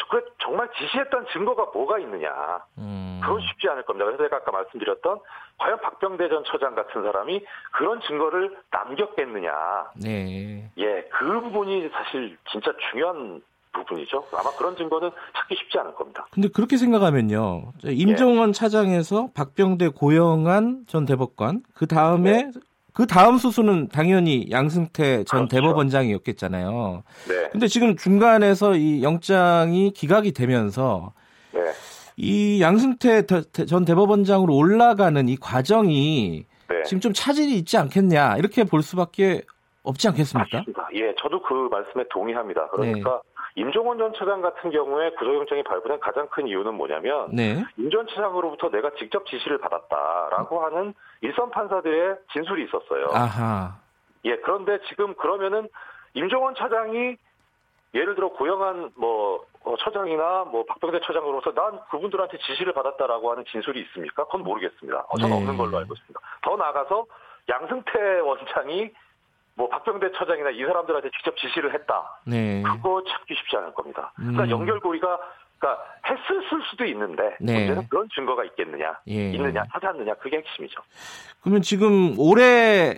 정말 0.41 0.69
지시했던 0.77 1.27
증거가 1.33 1.65
뭐가 1.73 1.99
있느냐. 1.99 2.29
음. 2.77 3.19
그건 3.21 3.41
쉽지 3.41 3.67
않을 3.69 3.83
겁니다. 3.83 4.05
그래서 4.05 4.23
제가 4.23 4.37
아까 4.37 4.51
말씀드렸던 4.51 5.19
과연 5.57 5.81
박병대 5.81 6.29
전 6.29 6.43
처장 6.45 6.73
같은 6.75 7.03
사람이 7.03 7.43
그런 7.71 7.99
증거를 8.01 8.57
남겼겠느냐. 8.71 9.51
네. 10.01 10.71
예, 10.77 11.03
그 11.11 11.41
부분이 11.41 11.89
사실 11.89 12.37
진짜 12.49 12.71
중요한 12.91 13.41
부분이죠. 13.73 14.25
아마 14.33 14.49
그런 14.57 14.75
증거는 14.75 15.11
찾기 15.35 15.55
쉽지 15.55 15.77
않을 15.79 15.93
겁니다. 15.93 16.25
근데 16.31 16.47
그렇게 16.47 16.77
생각하면요. 16.77 17.73
임종원 17.83 18.49
예. 18.49 18.53
차장에서 18.53 19.29
박병대 19.35 19.89
고영한 19.89 20.85
전 20.87 21.05
대법관, 21.05 21.63
그 21.75 21.85
다음에 21.85 22.43
네. 22.43 22.51
그 22.99 23.07
다음 23.07 23.37
수수는 23.37 23.87
당연히 23.87 24.51
양승태 24.51 25.23
전 25.23 25.47
그렇죠. 25.47 25.55
대법원장이었겠잖아요. 25.55 27.03
네. 27.29 27.49
근데 27.49 27.67
지금 27.67 27.95
중간에서 27.95 28.75
이 28.75 29.03
영장이 29.03 29.91
기각이 29.91 30.33
되면서 30.33 31.13
네. 31.53 31.61
이 32.17 32.61
양승태 32.61 33.25
전 33.25 33.85
대법원장으로 33.85 34.53
올라가는 34.53 35.29
이 35.29 35.37
과정이 35.37 36.43
네. 36.67 36.83
지금 36.83 36.99
좀 36.99 37.13
차질이 37.13 37.53
있지 37.53 37.77
않겠냐 37.77 38.35
이렇게 38.35 38.65
볼 38.65 38.81
수밖에 38.81 39.43
없지 39.83 40.09
않겠습니까? 40.09 40.57
맞습니다. 40.57 40.89
예, 40.95 41.15
저도 41.21 41.41
그 41.41 41.69
말씀에 41.71 42.03
동의합니다. 42.09 42.67
그러니까 42.67 43.21
네. 43.55 43.61
임종원 43.61 43.97
전 43.97 44.11
차장 44.13 44.41
같은 44.41 44.71
경우에 44.71 45.11
구속영장이 45.11 45.63
발부된 45.63 46.01
가장 46.01 46.27
큰 46.27 46.47
이유는 46.47 46.73
뭐냐면 46.73 47.29
네. 47.31 47.63
임전 47.77 48.07
차장으로부터 48.07 48.69
내가 48.69 48.91
직접 48.99 49.25
지시를 49.25 49.57
받았다라고 49.59 50.65
하는 50.65 50.93
일선 51.21 51.49
판사들의 51.51 52.17
진술이 52.31 52.65
있었어요. 52.65 53.07
아하. 53.13 53.79
예, 54.25 54.35
그런데 54.37 54.79
지금 54.89 55.15
그러면은 55.15 55.67
임종원 56.13 56.55
차장이 56.55 57.17
예를 57.93 58.15
들어 58.15 58.29
고영한 58.29 58.91
뭐 58.95 59.45
어, 59.63 59.75
처장이나 59.77 60.45
뭐 60.45 60.65
박병대 60.65 60.99
처장으로서 61.05 61.53
난 61.53 61.79
그분들한테 61.89 62.37
지시를 62.37 62.73
받았다라고 62.73 63.31
하는 63.31 63.43
진술이 63.45 63.81
있습니까? 63.81 64.25
그건 64.25 64.43
모르겠습니다. 64.43 65.05
어, 65.09 65.17
저는 65.17 65.35
네. 65.35 65.41
없는 65.41 65.57
걸로 65.57 65.77
알고 65.77 65.93
있습니다. 65.93 66.19
더 66.43 66.55
나아가서 66.55 67.05
양승태 67.49 68.19
원장이 68.19 68.91
뭐 69.55 69.67
박병대 69.67 70.13
처장이나 70.13 70.51
이 70.51 70.63
사람들한테 70.63 71.09
직접 71.11 71.35
지시를 71.37 71.73
했다. 71.73 72.19
네. 72.25 72.63
그거 72.63 73.03
찾기 73.03 73.35
쉽지 73.35 73.57
않을 73.57 73.73
겁니다. 73.73 74.13
그러니까 74.15 74.43
음. 74.43 74.49
연결고리가 74.49 75.19
그러니까 75.59 75.83
했을 76.05 76.61
수도 76.69 76.85
있는데 76.85 77.35
네. 77.39 77.53
문제는 77.53 77.87
그런 77.89 78.07
증거가 78.15 78.43
있겠느냐, 78.45 78.99
예. 79.09 79.31
있느냐, 79.31 79.63
찾았느냐 79.71 80.15
그게 80.15 80.37
핵심이죠. 80.37 80.81
그러면 81.41 81.61
지금 81.61 82.17
올해 82.17 82.97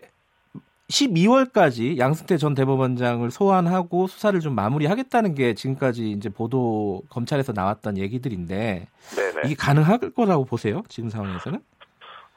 12월까지 0.90 1.98
양승태 1.98 2.38
전 2.38 2.54
대법원장을 2.54 3.30
소환하고 3.32 4.08
수사를 4.08 4.40
좀 4.42 4.54
마무리하겠다는 4.56 5.36
게 5.36 5.54
지금까지 5.54 6.12
이제 6.12 6.30
보도 6.30 7.02
검찰에서 7.10 7.54
나왔던 7.54 7.98
얘기들인데 7.98 8.88
네네. 9.16 9.42
이게 9.46 9.56
가능할 9.56 10.00
거라고 10.12 10.46
보세요? 10.46 10.84
지금 10.90 11.10
상황에서는? 11.10 11.60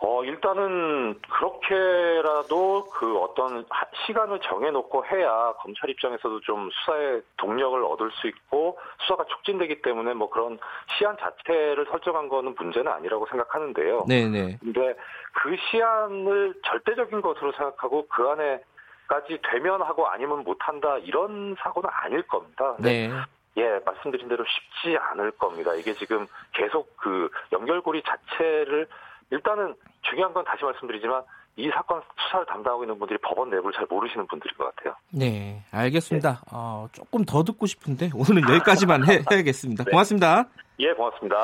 어, 0.07 0.23
일단은 0.23 1.19
그렇게라도 1.31 2.85
그 2.93 3.19
어떤 3.21 3.65
시간을 4.05 4.39
정해놓고 4.41 5.07
해야 5.07 5.55
검찰 5.55 5.89
입장에서도 5.89 6.41
좀 6.41 6.69
수사의 6.71 7.23
동력을 7.39 7.83
얻을 7.83 8.11
수 8.11 8.29
있고 8.29 8.79
수사가 9.01 9.25
촉진되기 9.25 9.81
때문에 9.81 10.13
뭐 10.13 10.29
그런 10.29 10.59
시한 10.99 11.17
자체를 11.17 11.87
설정한 11.91 12.29
거는 12.29 12.55
문제는 12.59 12.93
아니라고 12.93 13.27
생각하는데요. 13.31 14.05
네네. 14.07 14.59
근데 14.61 14.95
그 15.33 15.57
시한을 15.71 16.55
절대적인 16.67 17.23
것으로 17.23 17.53
생각하고 17.53 18.07
그 18.09 18.29
안에 18.29 18.63
까지 19.07 19.39
되면 19.43 19.81
하고 19.81 20.07
아니면 20.07 20.45
못한다 20.45 20.99
이런 20.99 21.57
사고는 21.61 21.89
아닐 21.91 22.23
겁니다. 22.27 22.77
네. 22.79 23.11
예, 23.57 23.81
말씀드린 23.87 24.29
대로 24.29 24.45
쉽지 24.45 24.99
않을 24.99 25.31
겁니다. 25.33 25.75
이게 25.75 25.95
지금 25.95 26.27
계속 26.53 26.95
그 26.97 27.31
연결고리 27.53 28.03
자체를 28.03 28.87
일단은 29.31 29.75
중요한 30.03 30.33
건 30.33 30.45
다시 30.45 30.65
말씀드리지만 30.65 31.23
이 31.57 31.71
사건 31.71 32.03
수사를 32.25 32.45
담당하고 32.47 32.85
있는 32.85 32.99
분들이 32.99 33.19
법원 33.23 33.49
내부를 33.51 33.73
잘 33.75 33.87
모르시는 33.89 34.27
분들인 34.27 34.57
것 34.57 34.75
같아요. 34.75 34.97
네, 35.11 35.63
알겠습니다. 35.71 36.31
네. 36.33 36.39
어, 36.53 36.89
조금 36.93 37.25
더 37.25 37.45
듣고 37.45 37.67
싶은데 37.67 38.11
오늘은 38.15 38.43
여기까지만 38.49 39.07
해, 39.09 39.23
야겠습니다 39.31 39.85
네. 39.85 39.91
고맙습니다. 39.91 40.49
예, 40.81 40.93
고맙습니다. 40.93 41.37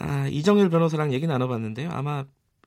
아, 0.00 0.26
이정일 0.28 0.70
변호사랑 0.70 1.12
얘기 1.12 1.26
나눠봤는데요. 1.26 1.90
아마 1.92 2.24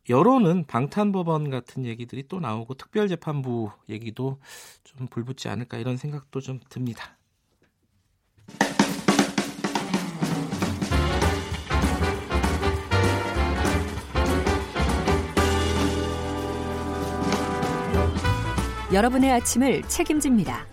여론은 0.09 0.65
방탄법원 0.67 1.49
같은 1.49 1.85
얘기들이 1.85 2.27
또 2.27 2.39
나오고 2.39 2.75
특별재판부 2.75 3.71
얘기도 3.89 4.39
좀 4.83 5.07
불붙지 5.07 5.49
않을까 5.49 5.77
이런 5.77 5.97
생각도 5.97 6.39
좀 6.39 6.59
듭니다. 6.69 7.17
여러분의 18.93 19.33
아침을 19.33 19.81
책임집니다. 19.83 20.65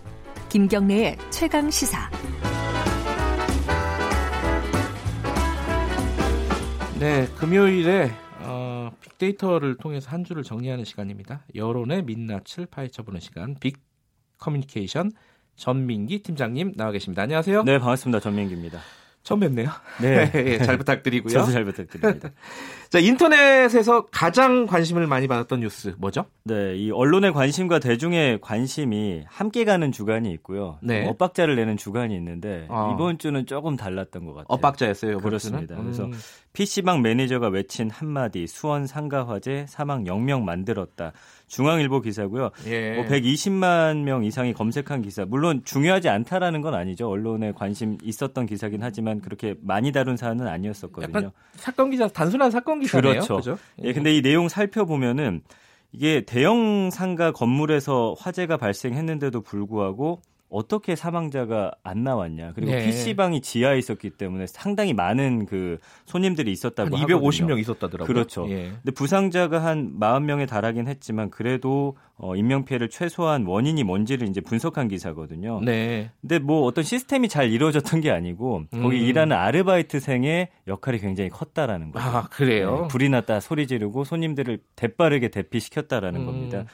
김경래의 0.47 1.17
최강 1.31 1.69
시사. 1.69 2.09
네, 6.97 7.27
금요일에 7.37 8.09
어, 8.39 8.89
빅데이터를 9.01 9.75
통해서 9.75 10.09
한 10.09 10.23
주를 10.23 10.43
정리하는 10.43 10.85
시간입니다. 10.85 11.43
여론의 11.55 12.03
민낯을 12.03 12.67
파헤쳐보는 12.71 13.19
시간, 13.19 13.55
빅 13.59 13.79
커뮤니케이션 14.37 15.11
전민기 15.57 16.23
팀장님 16.23 16.75
나와 16.77 16.91
계십니다. 16.91 17.23
안녕하세요. 17.23 17.63
네, 17.63 17.79
반갑습니다. 17.79 18.21
전민기입니다. 18.21 18.79
처음 19.25 19.39
뵙네요. 19.39 19.69
네. 19.99 20.31
예, 20.35 20.59
잘 20.59 20.77
부탁드리고요. 20.77 21.33
저도 21.33 21.51
잘 21.51 21.65
부탁드립니다. 21.65 22.29
자, 22.89 22.99
인터넷에서 22.99 24.05
가장 24.05 24.67
관심을 24.67 25.07
많이 25.07 25.27
받았던 25.27 25.61
뉴스 25.61 25.95
뭐죠? 25.97 26.25
네, 26.43 26.75
이 26.77 26.91
언론의 26.91 27.33
관심과 27.33 27.79
대중의 27.79 28.39
관심이 28.41 29.23
함께 29.25 29.65
가는 29.65 29.91
주간이 29.91 30.31
있고요. 30.33 30.77
네. 30.83 31.07
엇박자를 31.07 31.55
내는 31.55 31.75
주간이 31.75 32.15
있는데 32.15 32.67
어. 32.69 32.91
이번 32.93 33.17
주는 33.17 33.47
조금 33.47 33.75
달랐던 33.75 34.25
것 34.25 34.33
같아요. 34.35 34.45
엇박자였어요. 34.47 35.17
그렇습니다. 35.17 35.75
음. 35.75 35.85
그래서 35.85 36.07
PC방 36.53 37.01
매니저가 37.01 37.47
외친 37.47 37.89
한마디 37.89 38.45
수원 38.45 38.85
상가 38.85 39.27
화재 39.27 39.65
사망 39.67 40.03
0명 40.03 40.43
만들었다. 40.43 41.13
중앙일보 41.47 42.01
기사고요. 42.01 42.51
예. 42.67 42.95
뭐 42.95 43.05
120만 43.05 44.03
명 44.03 44.23
이상이 44.23 44.53
검색한 44.53 45.01
기사. 45.01 45.25
물론 45.25 45.61
중요하지 45.63 46.09
않다라는 46.09 46.61
건 46.61 46.73
아니죠. 46.73 47.09
언론에 47.09 47.51
관심 47.51 47.97
있었던 48.03 48.45
기사긴 48.45 48.81
하지만 48.83 49.21
그렇게 49.21 49.55
많이 49.61 49.91
다룬 49.91 50.17
사안은 50.17 50.47
아니었었거든요. 50.47 51.31
사건 51.55 51.91
기사 51.91 52.07
단순한 52.07 52.51
사건 52.51 52.79
기사네요. 52.79 53.11
그렇죠. 53.13 53.35
그죠? 53.37 53.57
예. 53.83 53.89
예, 53.89 53.93
근데 53.93 54.15
이 54.15 54.21
내용 54.21 54.49
살펴보면은 54.49 55.41
이게 55.91 56.21
대형 56.25 56.89
상가 56.91 57.31
건물에서 57.31 58.15
화재가 58.19 58.57
발생했는데도 58.57 59.41
불구하고 59.41 60.21
어떻게 60.55 60.95
사망자가 60.95 61.73
안 61.83 62.05
나왔냐. 62.05 62.53
그리고 62.55 62.71
네. 62.71 62.85
PC방이 62.85 63.41
지하에 63.41 63.77
있었기 63.77 64.11
때문에 64.11 64.47
상당히 64.47 64.93
많은 64.93 65.45
그 65.47 65.79
손님들이 66.05 66.53
있었다고 66.53 66.95
한 66.95 67.05
250명 67.05 67.41
하거든요. 67.41 67.57
있었다더라고요. 67.57 68.07
그렇죠. 68.07 68.49
예. 68.49 68.71
근데 68.81 68.91
부상자가 68.91 69.65
한 69.65 69.99
40명에 69.99 70.47
달하긴 70.47 70.87
했지만 70.87 71.29
그래도 71.29 71.97
어 72.17 72.37
인명 72.37 72.63
피해를 72.63 72.89
최소한 72.89 73.45
원인이 73.45 73.83
뭔지를 73.83 74.29
이제 74.29 74.39
분석한 74.39 74.87
기사거든요. 74.87 75.59
네. 75.61 76.11
근데 76.21 76.39
뭐 76.39 76.61
어떤 76.61 76.85
시스템이 76.85 77.27
잘 77.27 77.51
이루어졌던 77.51 77.99
게 77.99 78.09
아니고 78.09 78.63
거기 78.71 78.97
음. 78.97 79.03
일하는 79.05 79.35
아르바이트생의 79.35 80.47
역할이 80.67 80.99
굉장히 80.99 81.29
컸다라는 81.29 81.91
거죠. 81.91 82.05
아, 82.07 82.27
그래요. 82.29 82.83
네. 82.83 82.87
불이 82.87 83.09
났다 83.09 83.41
소리 83.41 83.67
지르고 83.67 84.05
손님들을 84.05 84.59
대빠르게 84.77 85.27
대피시켰다라는 85.27 86.21
음. 86.21 86.25
겁니다. 86.25 86.65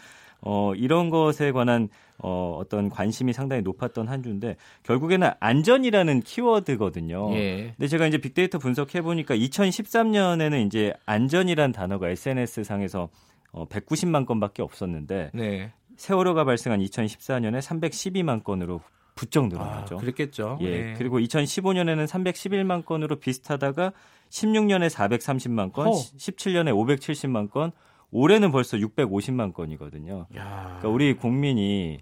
어, 0.41 0.73
이런 0.75 1.09
것에 1.09 1.51
관한 1.51 1.89
어, 2.17 2.57
어떤 2.59 2.89
관심이 2.89 3.33
상당히 3.33 3.61
높았던 3.61 4.07
한 4.07 4.21
주인데 4.21 4.55
결국에는 4.83 5.31
안전이라는 5.39 6.21
키워드거든요. 6.21 7.33
예. 7.35 7.73
근데 7.77 7.87
제가 7.87 8.07
이제 8.07 8.17
빅데이터 8.17 8.59
분석해 8.59 9.01
보니까 9.01 9.35
2013년에는 9.35 10.65
이제 10.65 10.93
안전이란 11.05 11.71
단어가 11.71 12.09
SNS 12.09 12.63
상에서 12.63 13.09
어, 13.51 13.67
190만 13.67 14.25
건밖에 14.25 14.61
없었는데 14.61 15.31
네. 15.33 15.71
세월호가 15.97 16.45
발생한 16.45 16.79
2014년에 16.79 17.59
312만 17.59 18.43
건으로 18.43 18.81
부쩍 19.15 19.49
늘어났죠. 19.49 19.95
아, 19.95 19.99
그랬겠죠. 19.99 20.57
예. 20.61 20.69
네. 20.69 20.93
그리고 20.97 21.19
2015년에는 21.19 22.07
311만 22.07 22.85
건으로 22.85 23.17
비슷하다가 23.17 23.93
16년에 24.29 24.89
430만 24.89 25.73
건, 25.73 25.87
허. 25.87 25.91
17년에 25.91 26.73
570만 26.73 27.49
건, 27.49 27.71
올해는 28.11 28.51
벌써 28.51 28.77
650만 28.77 29.53
건이거든요. 29.53 30.27
그러니까 30.29 30.89
우리 30.89 31.13
국민이 31.15 31.99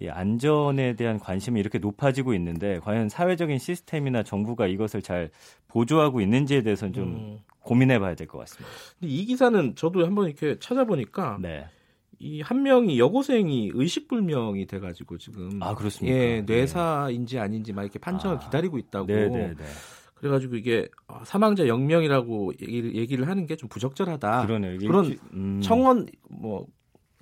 이 0.00 0.08
안전에 0.08 0.94
대한 0.94 1.18
관심이 1.18 1.58
이렇게 1.60 1.78
높아지고 1.78 2.32
있는데 2.34 2.78
과연 2.80 3.08
사회적인 3.08 3.58
시스템이나 3.58 4.22
정부가 4.22 4.66
이것을 4.66 5.02
잘 5.02 5.30
보조하고 5.68 6.20
있는지에 6.20 6.62
대해서는 6.62 6.92
좀 6.94 7.04
음. 7.14 7.38
고민해 7.62 7.98
봐야 7.98 8.14
될 8.14 8.26
것 8.26 8.38
같습니다. 8.38 8.70
근데 8.98 9.12
이 9.12 9.26
기사는 9.26 9.74
저도 9.74 10.06
한번 10.06 10.26
이렇게 10.26 10.58
찾아보니까 10.60 11.38
네. 11.42 11.66
이한 12.18 12.62
명이 12.62 12.98
여고생이 12.98 13.72
의식불명이 13.74 14.66
돼가지고 14.66 15.18
지금 15.18 15.58
아 15.62 15.74
그렇습니까? 15.74 16.16
예, 16.16 16.42
네. 16.42 16.42
뇌사인지 16.42 17.38
아닌지 17.38 17.72
막 17.72 17.82
이렇게 17.82 17.98
판정을 17.98 18.36
아, 18.36 18.40
기다리고 18.40 18.78
있다고. 18.78 19.06
네네네. 19.06 19.54
그래가지고 20.20 20.56
이게 20.56 20.88
어, 21.08 21.22
사망자 21.24 21.64
0명이라고 21.64 22.60
얘기를, 22.62 22.94
얘기를 22.94 23.26
하는 23.28 23.46
게 23.46 23.56
좀 23.56 23.68
부적절하다. 23.68 24.46
그러네요. 24.46 24.78
그런 24.78 25.18
음. 25.32 25.60
청원 25.62 26.06
뭐 26.28 26.66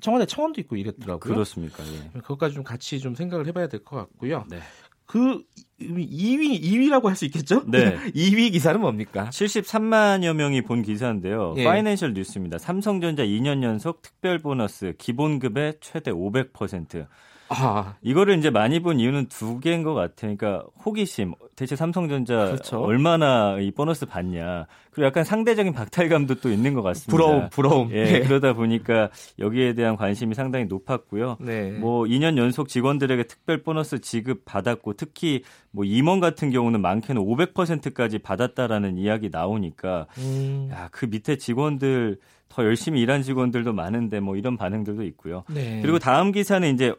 청원에 0.00 0.26
청원도 0.26 0.60
있고 0.62 0.76
이랬더라고요. 0.76 1.32
그렇습니까? 1.34 1.82
예. 1.84 2.20
그것까지 2.20 2.54
좀 2.54 2.62
같이 2.64 2.98
좀 3.00 3.14
생각을 3.14 3.46
해봐야 3.46 3.68
될 3.68 3.84
것 3.84 3.96
같고요. 3.96 4.44
네. 4.50 4.58
그 5.06 5.42
2위 5.80 6.60
2위라고 6.62 7.04
할 7.04 7.16
수 7.16 7.24
있겠죠? 7.24 7.64
네. 7.66 7.96
2위 8.14 8.52
기사는 8.52 8.78
뭡니까? 8.80 9.30
73만여 9.30 10.34
명이 10.34 10.62
본 10.62 10.82
기사인데요. 10.82 11.54
예. 11.56 11.64
파이낸셜 11.64 12.12
뉴스입니다. 12.12 12.58
삼성전자 12.58 13.24
2년 13.24 13.62
연속 13.62 14.02
특별 14.02 14.38
보너스 14.38 14.92
기본급의 14.98 15.78
최대 15.80 16.10
500%. 16.12 17.06
아. 17.48 17.94
이거를 18.02 18.38
이제 18.38 18.50
많이 18.50 18.80
본 18.80 19.00
이유는 19.00 19.26
두 19.28 19.60
개인 19.60 19.82
것 19.82 19.94
같아요. 19.94 20.36
그러니까 20.36 20.64
호기심. 20.84 21.34
대체 21.56 21.76
삼성전자 21.76 22.46
그렇죠. 22.46 22.80
얼마나 22.80 23.58
이 23.58 23.70
보너스 23.70 24.06
받냐. 24.06 24.66
그리고 24.90 25.06
약간 25.06 25.24
상대적인 25.24 25.72
박탈감도 25.72 26.36
또 26.36 26.50
있는 26.50 26.74
것 26.74 26.82
같습니다. 26.82 27.10
부러움, 27.10 27.48
부러움. 27.50 27.90
예, 27.92 28.04
네. 28.04 28.20
그러다 28.20 28.52
보니까 28.52 29.10
여기에 29.38 29.74
대한 29.74 29.96
관심이 29.96 30.34
상당히 30.34 30.66
높았고요. 30.66 31.38
네. 31.40 31.70
뭐 31.72 32.04
2년 32.04 32.36
연속 32.36 32.68
직원들에게 32.68 33.24
특별 33.24 33.62
보너스 33.62 34.00
지급 34.00 34.44
받았고 34.44 34.94
특히 34.94 35.42
뭐 35.70 35.84
임원 35.84 36.20
같은 36.20 36.50
경우는 36.50 36.80
많게는 36.80 37.22
500%까지 37.22 38.18
받았다라는 38.18 38.98
이야기 38.98 39.30
나오니까 39.30 40.06
음. 40.18 40.68
야, 40.72 40.88
그 40.92 41.06
밑에 41.06 41.36
직원들 41.36 42.18
더 42.48 42.64
열심히 42.64 43.00
일한 43.00 43.22
직원들도 43.22 43.72
많은데 43.72 44.20
뭐 44.20 44.36
이런 44.36 44.56
반응들도 44.56 45.02
있고요. 45.04 45.44
네. 45.48 45.80
그리고 45.82 45.98
다음 45.98 46.32
기사는 46.32 46.72
이제 46.72 46.94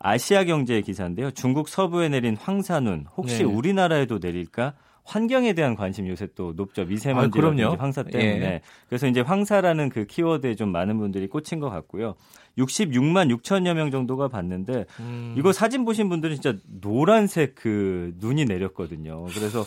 아시아 0.00 0.44
경제 0.44 0.80
기사인데요. 0.80 1.30
중국 1.30 1.68
서부에 1.68 2.08
내린 2.08 2.36
황사눈 2.36 3.06
혹시 3.16 3.38
네. 3.38 3.44
우리나라에도 3.44 4.18
내릴까? 4.18 4.74
환경에 5.04 5.52
대한 5.54 5.74
관심 5.74 6.08
요새 6.08 6.28
또 6.34 6.52
높죠. 6.54 6.84
미세먼지, 6.84 7.40
아, 7.40 7.76
황사 7.78 8.02
때문에. 8.04 8.44
예. 8.44 8.60
그래서 8.88 9.06
이제 9.06 9.20
황사라는 9.20 9.88
그 9.88 10.06
키워드에 10.06 10.54
좀 10.54 10.70
많은 10.70 10.98
분들이 10.98 11.26
꽂힌 11.28 11.58
것 11.60 11.70
같고요. 11.70 12.14
66만 12.58 13.34
6천여 13.36 13.74
명 13.74 13.90
정도가 13.90 14.28
봤는데 14.28 14.84
음. 15.00 15.34
이거 15.38 15.52
사진 15.52 15.84
보신 15.84 16.08
분들은 16.08 16.36
진짜 16.36 16.58
노란색 16.80 17.54
그 17.54 18.12
눈이 18.18 18.44
내렸거든요. 18.44 19.26
그래서 19.26 19.64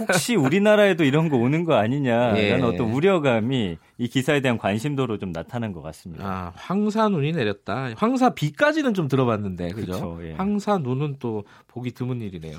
혹시 0.00 0.36
우리나라에도 0.36 1.04
이런 1.04 1.28
거 1.28 1.36
오는 1.36 1.64
거 1.64 1.74
아니냐라는 1.74 2.38
예. 2.38 2.62
어떤 2.62 2.90
우려감이 2.92 3.76
이 3.98 4.08
기사에 4.08 4.40
대한 4.40 4.58
관심도로 4.58 5.18
좀 5.18 5.32
나타난 5.32 5.72
것 5.72 5.82
같습니다. 5.82 6.24
아, 6.24 6.52
황사 6.54 7.08
눈이 7.08 7.32
내렸다. 7.32 7.90
황사 7.96 8.30
비까지는 8.30 8.94
좀 8.94 9.08
들어봤는데 9.08 9.70
그죠? 9.70 9.92
그쵸, 9.92 10.18
예. 10.22 10.32
황사 10.34 10.78
눈은 10.78 11.16
또 11.18 11.44
보기 11.68 11.92
드문 11.92 12.20
일이네요. 12.22 12.58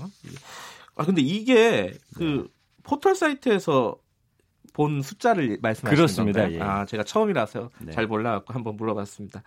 아 0.97 1.05
근데 1.05 1.21
이게 1.21 1.93
그 2.15 2.23
네. 2.23 2.43
포털 2.83 3.15
사이트에서 3.15 3.97
본 4.77 5.01
숫자를 5.01 5.57
말씀하시는 5.59 5.95
그렇습니다. 5.95 6.41
건가요? 6.43 6.59
예. 6.59 6.63
아, 6.63 6.85
제가 6.85 7.03
처음이라서 7.03 7.71
네. 7.79 7.91
잘 7.93 8.05
몰라갖고 8.05 8.53
한번 8.53 8.77
물어봤습니다. 8.77 9.41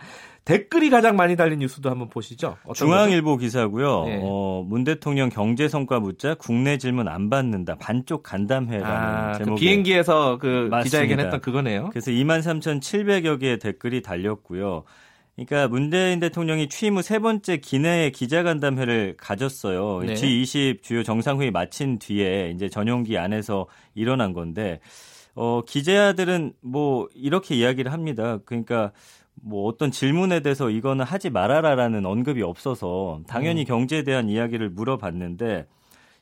댓글이 0.44 0.90
가장 0.90 1.14
많이 1.14 1.36
달린 1.36 1.60
뉴스도 1.60 1.88
한번 1.88 2.08
보시죠. 2.08 2.56
중앙일보 2.74 3.36
거죠? 3.36 3.38
기사고요. 3.44 4.04
네. 4.06 4.20
어, 4.24 4.64
문 4.66 4.82
대통령 4.82 5.28
경제 5.28 5.68
성과 5.68 6.00
묻자 6.00 6.34
국내 6.34 6.78
질문 6.78 7.06
안 7.06 7.30
받는다. 7.30 7.76
반쪽 7.76 8.24
간담회라는 8.24 8.84
아, 8.90 9.32
제목. 9.34 9.54
그 9.54 9.60
비행기에서 9.60 10.38
그 10.38 10.68
기자회견했던 10.82 11.40
그거네요. 11.40 11.90
그래서 11.90 12.10
23,700여 12.10 13.38
개의 13.38 13.60
댓글이 13.60 14.02
달렸고요. 14.02 14.82
그러니까 15.46 15.68
문재인 15.68 16.20
대통령이 16.20 16.68
취임 16.68 16.96
후 16.96 17.02
세 17.02 17.18
번째 17.18 17.56
기내 17.56 18.10
기자간담회를 18.10 19.16
가졌어요. 19.16 20.00
네. 20.00 20.14
G20 20.14 20.82
주요 20.82 21.02
정상회의 21.02 21.50
마친 21.50 21.98
뒤에 21.98 22.52
이제 22.54 22.68
전용기 22.68 23.16
안에서 23.16 23.66
일어난 23.94 24.32
건데 24.32 24.80
어, 25.34 25.62
기자들은 25.66 26.52
뭐 26.60 27.08
이렇게 27.14 27.54
이야기를 27.54 27.92
합니다. 27.92 28.38
그러니까 28.44 28.92
뭐 29.42 29.66
어떤 29.66 29.90
질문에 29.90 30.40
대해서 30.40 30.68
이거는 30.68 31.04
하지 31.04 31.30
말아라라는 31.30 32.04
언급이 32.04 32.42
없어서 32.42 33.20
당연히 33.26 33.62
음. 33.62 33.66
경제에 33.66 34.02
대한 34.02 34.28
이야기를 34.28 34.68
물어봤는데 34.70 35.66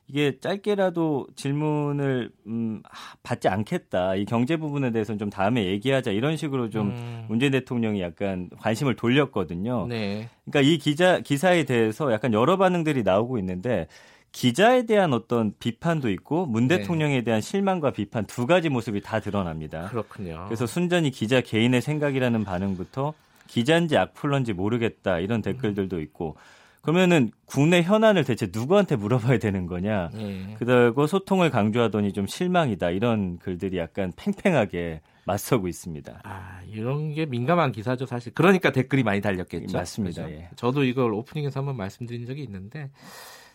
이게 0.09 0.39
짧게라도 0.39 1.27
질문을 1.35 2.31
음, 2.47 2.81
받지 3.21 3.47
않겠다. 3.47 4.15
이 4.15 4.25
경제 4.25 4.57
부분에 4.57 4.91
대해서는 4.91 5.19
좀 5.19 5.29
다음에 5.29 5.65
얘기하자. 5.65 6.11
이런 6.11 6.35
식으로 6.35 6.71
좀 6.71 6.89
음. 6.89 7.25
문재인 7.29 7.51
대통령이 7.51 8.01
약간 8.01 8.49
관심을 8.57 8.95
돌렸거든요. 8.95 9.85
네. 9.87 10.27
그러니까 10.45 10.67
이 10.67 10.79
기자 10.79 11.19
기사에 11.19 11.63
대해서 11.63 12.11
약간 12.11 12.33
여러 12.33 12.57
반응들이 12.57 13.03
나오고 13.03 13.37
있는데 13.37 13.87
기자에 14.31 14.87
대한 14.87 15.13
어떤 15.13 15.53
비판도 15.59 16.09
있고 16.09 16.47
문 16.47 16.67
네. 16.67 16.79
대통령에 16.79 17.23
대한 17.23 17.39
실망과 17.39 17.91
비판 17.91 18.25
두 18.25 18.47
가지 18.47 18.69
모습이 18.69 19.01
다 19.01 19.19
드러납니다. 19.19 19.89
그렇군요. 19.89 20.45
그래서 20.47 20.65
순전히 20.65 21.11
기자 21.11 21.39
개인의 21.41 21.81
생각이라는 21.81 22.43
반응부터 22.43 23.13
기자인지 23.45 23.95
악플런지 23.95 24.53
모르겠다 24.53 25.19
이런 25.19 25.43
댓글들도 25.43 26.01
있고 26.01 26.35
그러면은 26.81 27.31
국내 27.45 27.81
현안을 27.81 28.23
대체 28.23 28.47
누구한테 28.51 28.95
물어봐야 28.95 29.37
되는 29.37 29.65
거냐. 29.65 30.09
네. 30.13 30.55
그러고 30.57 31.07
소통을 31.07 31.49
강조하더니 31.49 32.13
좀 32.13 32.25
실망이다 32.25 32.91
이런 32.91 33.37
글들이 33.37 33.77
약간 33.77 34.13
팽팽하게 34.15 35.01
맞서고 35.25 35.67
있습니다. 35.67 36.21
아 36.23 36.61
이런 36.67 37.13
게 37.13 37.25
민감한 37.25 37.71
기사죠 37.71 38.05
사실. 38.05 38.33
그러니까 38.33 38.71
댓글이 38.71 39.03
많이 39.03 39.21
달렸겠죠. 39.21 39.77
맞습니다. 39.77 40.23
그렇죠? 40.23 40.41
예. 40.41 40.49
저도 40.55 40.83
이걸 40.83 41.13
오프닝에서 41.13 41.59
한번 41.59 41.75
말씀드린 41.75 42.25
적이 42.25 42.43
있는데 42.43 42.89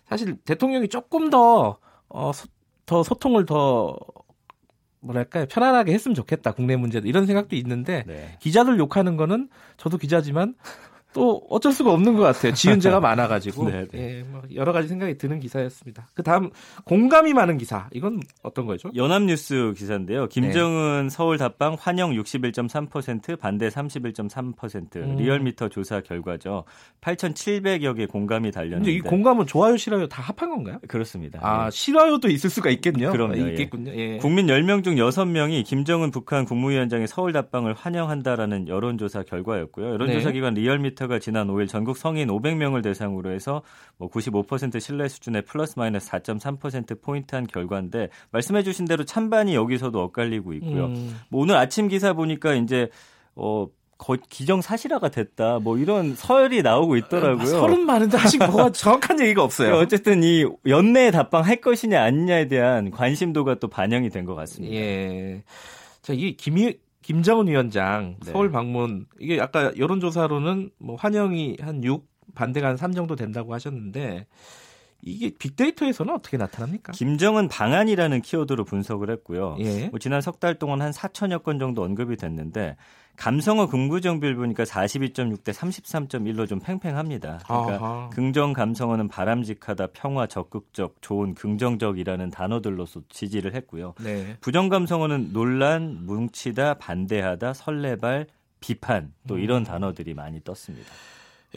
사실 0.06 0.37
대통령이 0.37 0.88
조금 0.88 1.30
더, 1.30 1.78
어, 2.08 2.32
소, 2.32 2.46
더 2.87 3.02
소통을 3.02 3.46
더 3.46 3.96
뭐랄까요 5.00 5.46
편안하게 5.46 5.92
했으면 5.92 6.14
좋겠다 6.14 6.52
국내 6.52 6.76
문제도 6.76 7.06
이런 7.06 7.26
생각도 7.26 7.56
있는데 7.56 8.04
네. 8.06 8.37
기자들 8.40 8.78
욕하는 8.78 9.16
거는 9.16 9.48
저도 9.76 9.98
기자지만 9.98 10.54
또 11.14 11.46
어쩔 11.48 11.72
수가 11.72 11.92
없는 11.92 12.16
것 12.16 12.22
같아요. 12.22 12.53
지은죄가 12.53 13.00
많아가지고 13.00 13.70
네, 13.70 13.87
네. 13.90 14.18
예, 14.18 14.22
뭐 14.24 14.42
여러 14.55 14.72
가지 14.72 14.88
생각이 14.88 15.16
드는 15.16 15.40
기사였습니다. 15.40 16.11
그 16.12 16.22
다음 16.22 16.50
공감이 16.85 17.33
많은 17.33 17.57
기사 17.57 17.88
이건 17.92 18.20
어떤 18.42 18.66
거죠? 18.66 18.90
연합뉴스 18.94 19.72
기사인데요. 19.77 20.29
김정은 20.29 21.05
네. 21.05 21.09
서울 21.09 21.38
답방 21.38 21.77
환영 21.79 22.11
61.3% 22.11 23.38
반대 23.38 23.68
31.3% 23.68 24.96
음. 24.96 25.16
리얼미터 25.16 25.68
조사 25.68 26.00
결과죠. 26.00 26.64
8,700여 27.00 27.96
개 27.96 28.07
공감이 28.07 28.50
달렸는데 28.50 28.90
이 28.90 29.00
공감은 29.00 29.46
좋아요 29.46 29.77
싫어요 29.77 30.09
다 30.09 30.22
합한 30.22 30.50
건가요? 30.50 30.79
그렇습니다. 30.88 31.38
아 31.42 31.66
예. 31.66 31.70
싫어요도 31.70 32.29
있을 32.29 32.50
수가 32.50 32.70
있겠네요. 32.70 33.12
그럼요. 33.12 33.35
아, 33.35 33.37
있겠군요. 33.37 33.92
예. 33.94 34.18
국민 34.18 34.48
10명 34.48 34.83
중 34.83 34.96
6명이 34.96 35.64
김정은 35.64 36.11
북한 36.11 36.44
국무위원장의 36.44 37.07
서울 37.07 37.33
답방을 37.33 37.74
환영한다라는 37.74 38.66
여론조사 38.66 39.22
결과였고요. 39.22 39.92
여론조사 39.92 40.29
네. 40.29 40.33
기관 40.33 40.55
리얼미터 40.55 41.03
데이터가 41.04 41.18
지난 41.18 41.48
5일 41.48 41.68
전국 41.68 41.96
성인 41.96 42.28
500명을 42.28 42.82
대상으로 42.82 43.30
해서 43.30 43.62
뭐 43.96 44.10
95% 44.10 44.80
신뢰 44.80 45.08
수준의 45.08 45.42
플러스 45.42 45.78
마이너스 45.78 46.10
4.3% 46.10 47.00
포인트 47.00 47.34
한 47.34 47.46
결과인데 47.46 48.08
말씀해 48.32 48.62
주신 48.62 48.84
대로 48.86 49.04
찬반이 49.04 49.54
여기서도 49.54 50.00
엇갈리고 50.02 50.52
있고요. 50.54 50.86
음. 50.86 51.20
뭐 51.28 51.42
오늘 51.42 51.56
아침 51.56 51.88
기사 51.88 52.12
보니까 52.12 52.54
이제 52.54 52.88
어 53.34 53.66
기정 54.28 54.60
사실화가 54.60 55.08
됐다. 55.10 55.60
뭐 55.60 55.78
이런 55.78 56.14
서열이 56.14 56.62
나오고 56.62 56.96
있더라고요. 56.96 57.46
서른 57.46 57.86
많은데 57.86 58.18
아직 58.18 58.38
뭐가 58.38 58.70
정확한 58.72 59.20
얘기가 59.20 59.42
없어요. 59.42 59.76
어쨌든 59.76 60.22
이 60.22 60.44
연내에 60.66 61.10
답방 61.10 61.44
할 61.44 61.60
것이냐 61.60 62.02
아니냐에 62.02 62.48
대한 62.48 62.90
관심도가 62.90 63.56
또 63.56 63.68
반영이 63.68 64.10
된 64.10 64.24
것 64.24 64.34
같습니다. 64.34 64.74
예. 64.74 65.42
자, 66.02 66.12
이 66.12 66.36
김희 66.36 66.78
김정은 67.04 67.48
위원장 67.48 68.16
네. 68.24 68.32
서울 68.32 68.50
방문 68.50 69.04
이게 69.20 69.38
아까 69.40 69.76
여론조사로는 69.76 70.70
뭐 70.78 70.96
환영이 70.96 71.58
한 71.60 71.84
6, 71.84 72.06
반대가 72.34 72.68
한 72.68 72.76
3 72.78 72.92
정도 72.92 73.14
된다고 73.14 73.52
하셨는데 73.52 74.26
이게 75.02 75.30
빅데이터에서는 75.38 76.14
어떻게 76.14 76.38
나타납니까? 76.38 76.92
김정은 76.92 77.48
방안이라는 77.48 78.22
키워드로 78.22 78.64
분석을 78.64 79.10
했고요. 79.10 79.56
예. 79.60 79.88
뭐 79.88 79.98
지난 79.98 80.22
석 80.22 80.40
달 80.40 80.58
동안 80.58 80.80
한 80.80 80.92
4천여 80.92 81.42
건 81.42 81.58
정도 81.58 81.82
언급이 81.82 82.16
됐는데 82.16 82.76
감성어 83.16 83.68
긍부정비를 83.68 84.37
보니까 84.37 84.64
42.6 84.64 85.44
대 85.44 85.53
33.1로 85.53 86.48
좀 86.48 86.59
팽팽합니다. 86.59 87.40
그러니까 87.44 87.74
아하. 87.74 88.11
긍정 88.11 88.53
감성어는 88.53 89.09
바람직하다, 89.09 89.88
평화, 89.88 90.27
적극적, 90.27 90.96
좋은, 91.00 91.35
긍정적이라는 91.35 92.31
단어들로서 92.31 93.03
지지를 93.09 93.55
했고요. 93.55 93.94
네. 94.03 94.37
부정 94.40 94.68
감성어는 94.68 95.33
논란, 95.33 96.05
뭉치다, 96.07 96.74
반대하다, 96.74 97.55
설레발, 97.55 98.27
비판 98.61 99.12
또 99.29 99.38
이런 99.38 99.62
음. 99.62 99.64
단어들이 99.64 100.14
많이 100.14 100.40
떴습니다. 100.42 100.90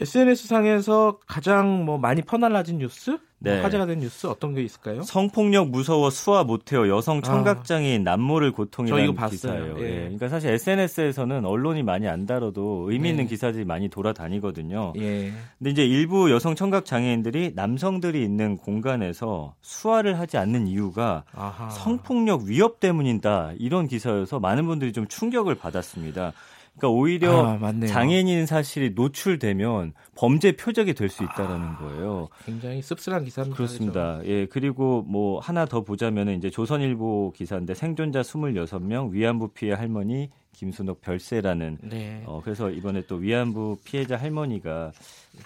SNS 0.00 0.46
상에서 0.46 1.18
가장 1.26 1.84
뭐 1.84 1.98
많이 1.98 2.22
퍼날라진 2.22 2.78
뉴스, 2.78 3.10
뭐 3.10 3.18
네. 3.40 3.54
뭐 3.54 3.64
화제가 3.64 3.86
된 3.86 4.00
뉴스 4.00 4.26
어떤 4.26 4.54
게 4.54 4.62
있을까요? 4.62 5.02
성폭력 5.02 5.70
무서워 5.70 6.10
수화 6.10 6.44
못해요. 6.44 6.88
여성 6.88 7.22
청각장애인 7.22 8.06
아. 8.06 8.12
남모를 8.12 8.52
고통이라는 8.52 9.16
기사예요. 9.28 9.76
예. 9.78 9.82
예. 9.82 9.94
그러니까 10.00 10.28
사실 10.28 10.50
SNS에서는 10.50 11.44
언론이 11.44 11.82
많이 11.82 12.08
안 12.08 12.26
다뤄도 12.26 12.88
의미 12.90 13.10
있는 13.10 13.24
네. 13.24 13.30
기사들이 13.30 13.64
많이 13.64 13.88
돌아다니거든요. 13.88 14.92
예. 14.96 15.32
근데 15.58 15.70
이제 15.70 15.84
일부 15.84 16.30
여성 16.30 16.54
청각 16.54 16.84
장애인들이 16.84 17.52
남성들이 17.54 18.22
있는 18.22 18.56
공간에서 18.56 19.54
수화를 19.62 20.18
하지 20.18 20.36
않는 20.36 20.66
이유가 20.66 21.24
아하. 21.32 21.70
성폭력 21.70 22.42
위협 22.42 22.80
때문이다 22.80 23.52
이런 23.58 23.86
기사여서 23.86 24.40
많은 24.40 24.66
분들이 24.66 24.92
좀 24.92 25.06
충격을 25.06 25.54
받았습니다. 25.54 26.32
그러니까 26.78 26.88
오히려 26.88 27.58
아, 27.60 27.72
장애인인 27.86 28.46
사실이 28.46 28.90
노출되면 28.94 29.92
범죄 30.16 30.52
표적이 30.52 30.94
될 30.94 31.08
수 31.08 31.24
있다라는 31.24 31.66
아, 31.66 31.76
거예요. 31.78 32.28
굉장히 32.44 32.82
씁쓸한 32.82 33.24
기사입니다. 33.24 33.56
그렇습니다. 33.56 34.20
예, 34.24 34.46
그리고 34.46 35.02
뭐 35.06 35.40
하나 35.40 35.64
더 35.66 35.82
보자면은 35.82 36.36
이제 36.38 36.50
조선일보 36.50 37.32
기사인데 37.36 37.74
생존자 37.74 38.22
26명 38.22 39.10
위안부 39.12 39.48
피해 39.48 39.72
할머니 39.72 40.30
김순옥 40.52 41.00
별세라는 41.02 41.78
네. 41.82 42.22
어 42.26 42.40
그래서 42.42 42.68
이번에 42.70 43.02
또 43.06 43.14
위안부 43.16 43.78
피해자 43.84 44.16
할머니가 44.16 44.90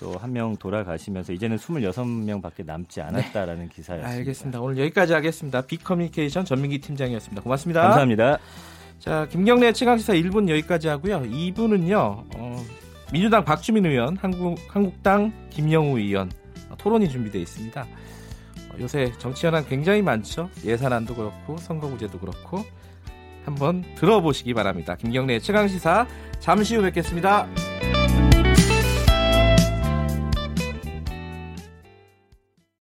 또 0.00 0.16
한 0.16 0.32
명 0.32 0.56
돌아가시면서 0.56 1.34
이제는 1.34 1.58
26명밖에 1.58 2.64
남지 2.64 3.02
않았다라는 3.02 3.64
네. 3.64 3.68
기사였습니다. 3.74 4.16
알겠습니다. 4.18 4.60
오늘 4.60 4.78
여기까지 4.78 5.12
하겠습니다. 5.12 5.60
빅커뮤니케이션 5.60 6.44
전민기 6.46 6.78
팀장이었습니다. 6.80 7.42
고맙습니다. 7.42 7.82
감사합니다. 7.82 8.38
자, 9.02 9.26
김경래 9.28 9.72
최강시사 9.72 10.12
1분 10.12 10.48
여기까지 10.48 10.86
하고요. 10.86 11.22
2부는요, 11.22 12.24
어, 12.36 12.64
민주당 13.12 13.44
박주민 13.44 13.84
의원, 13.84 14.16
한국, 14.16 14.56
한국당 14.68 15.32
김영우 15.50 15.98
의원 15.98 16.30
어, 16.70 16.76
토론이 16.78 17.08
준비되어 17.08 17.42
있습니다. 17.42 17.80
어, 17.82 18.76
요새 18.78 19.12
정치 19.18 19.44
현안 19.44 19.66
굉장히 19.66 20.02
많죠. 20.02 20.48
예산안도 20.64 21.16
그렇고, 21.16 21.56
선거구제도 21.56 22.16
그렇고, 22.20 22.64
한번 23.44 23.84
들어보시기 23.96 24.54
바랍니다. 24.54 24.94
김경래 24.94 25.40
최강 25.40 25.66
시사 25.66 26.06
잠시 26.38 26.76
후 26.76 26.82
뵙겠습니다. 26.82 27.48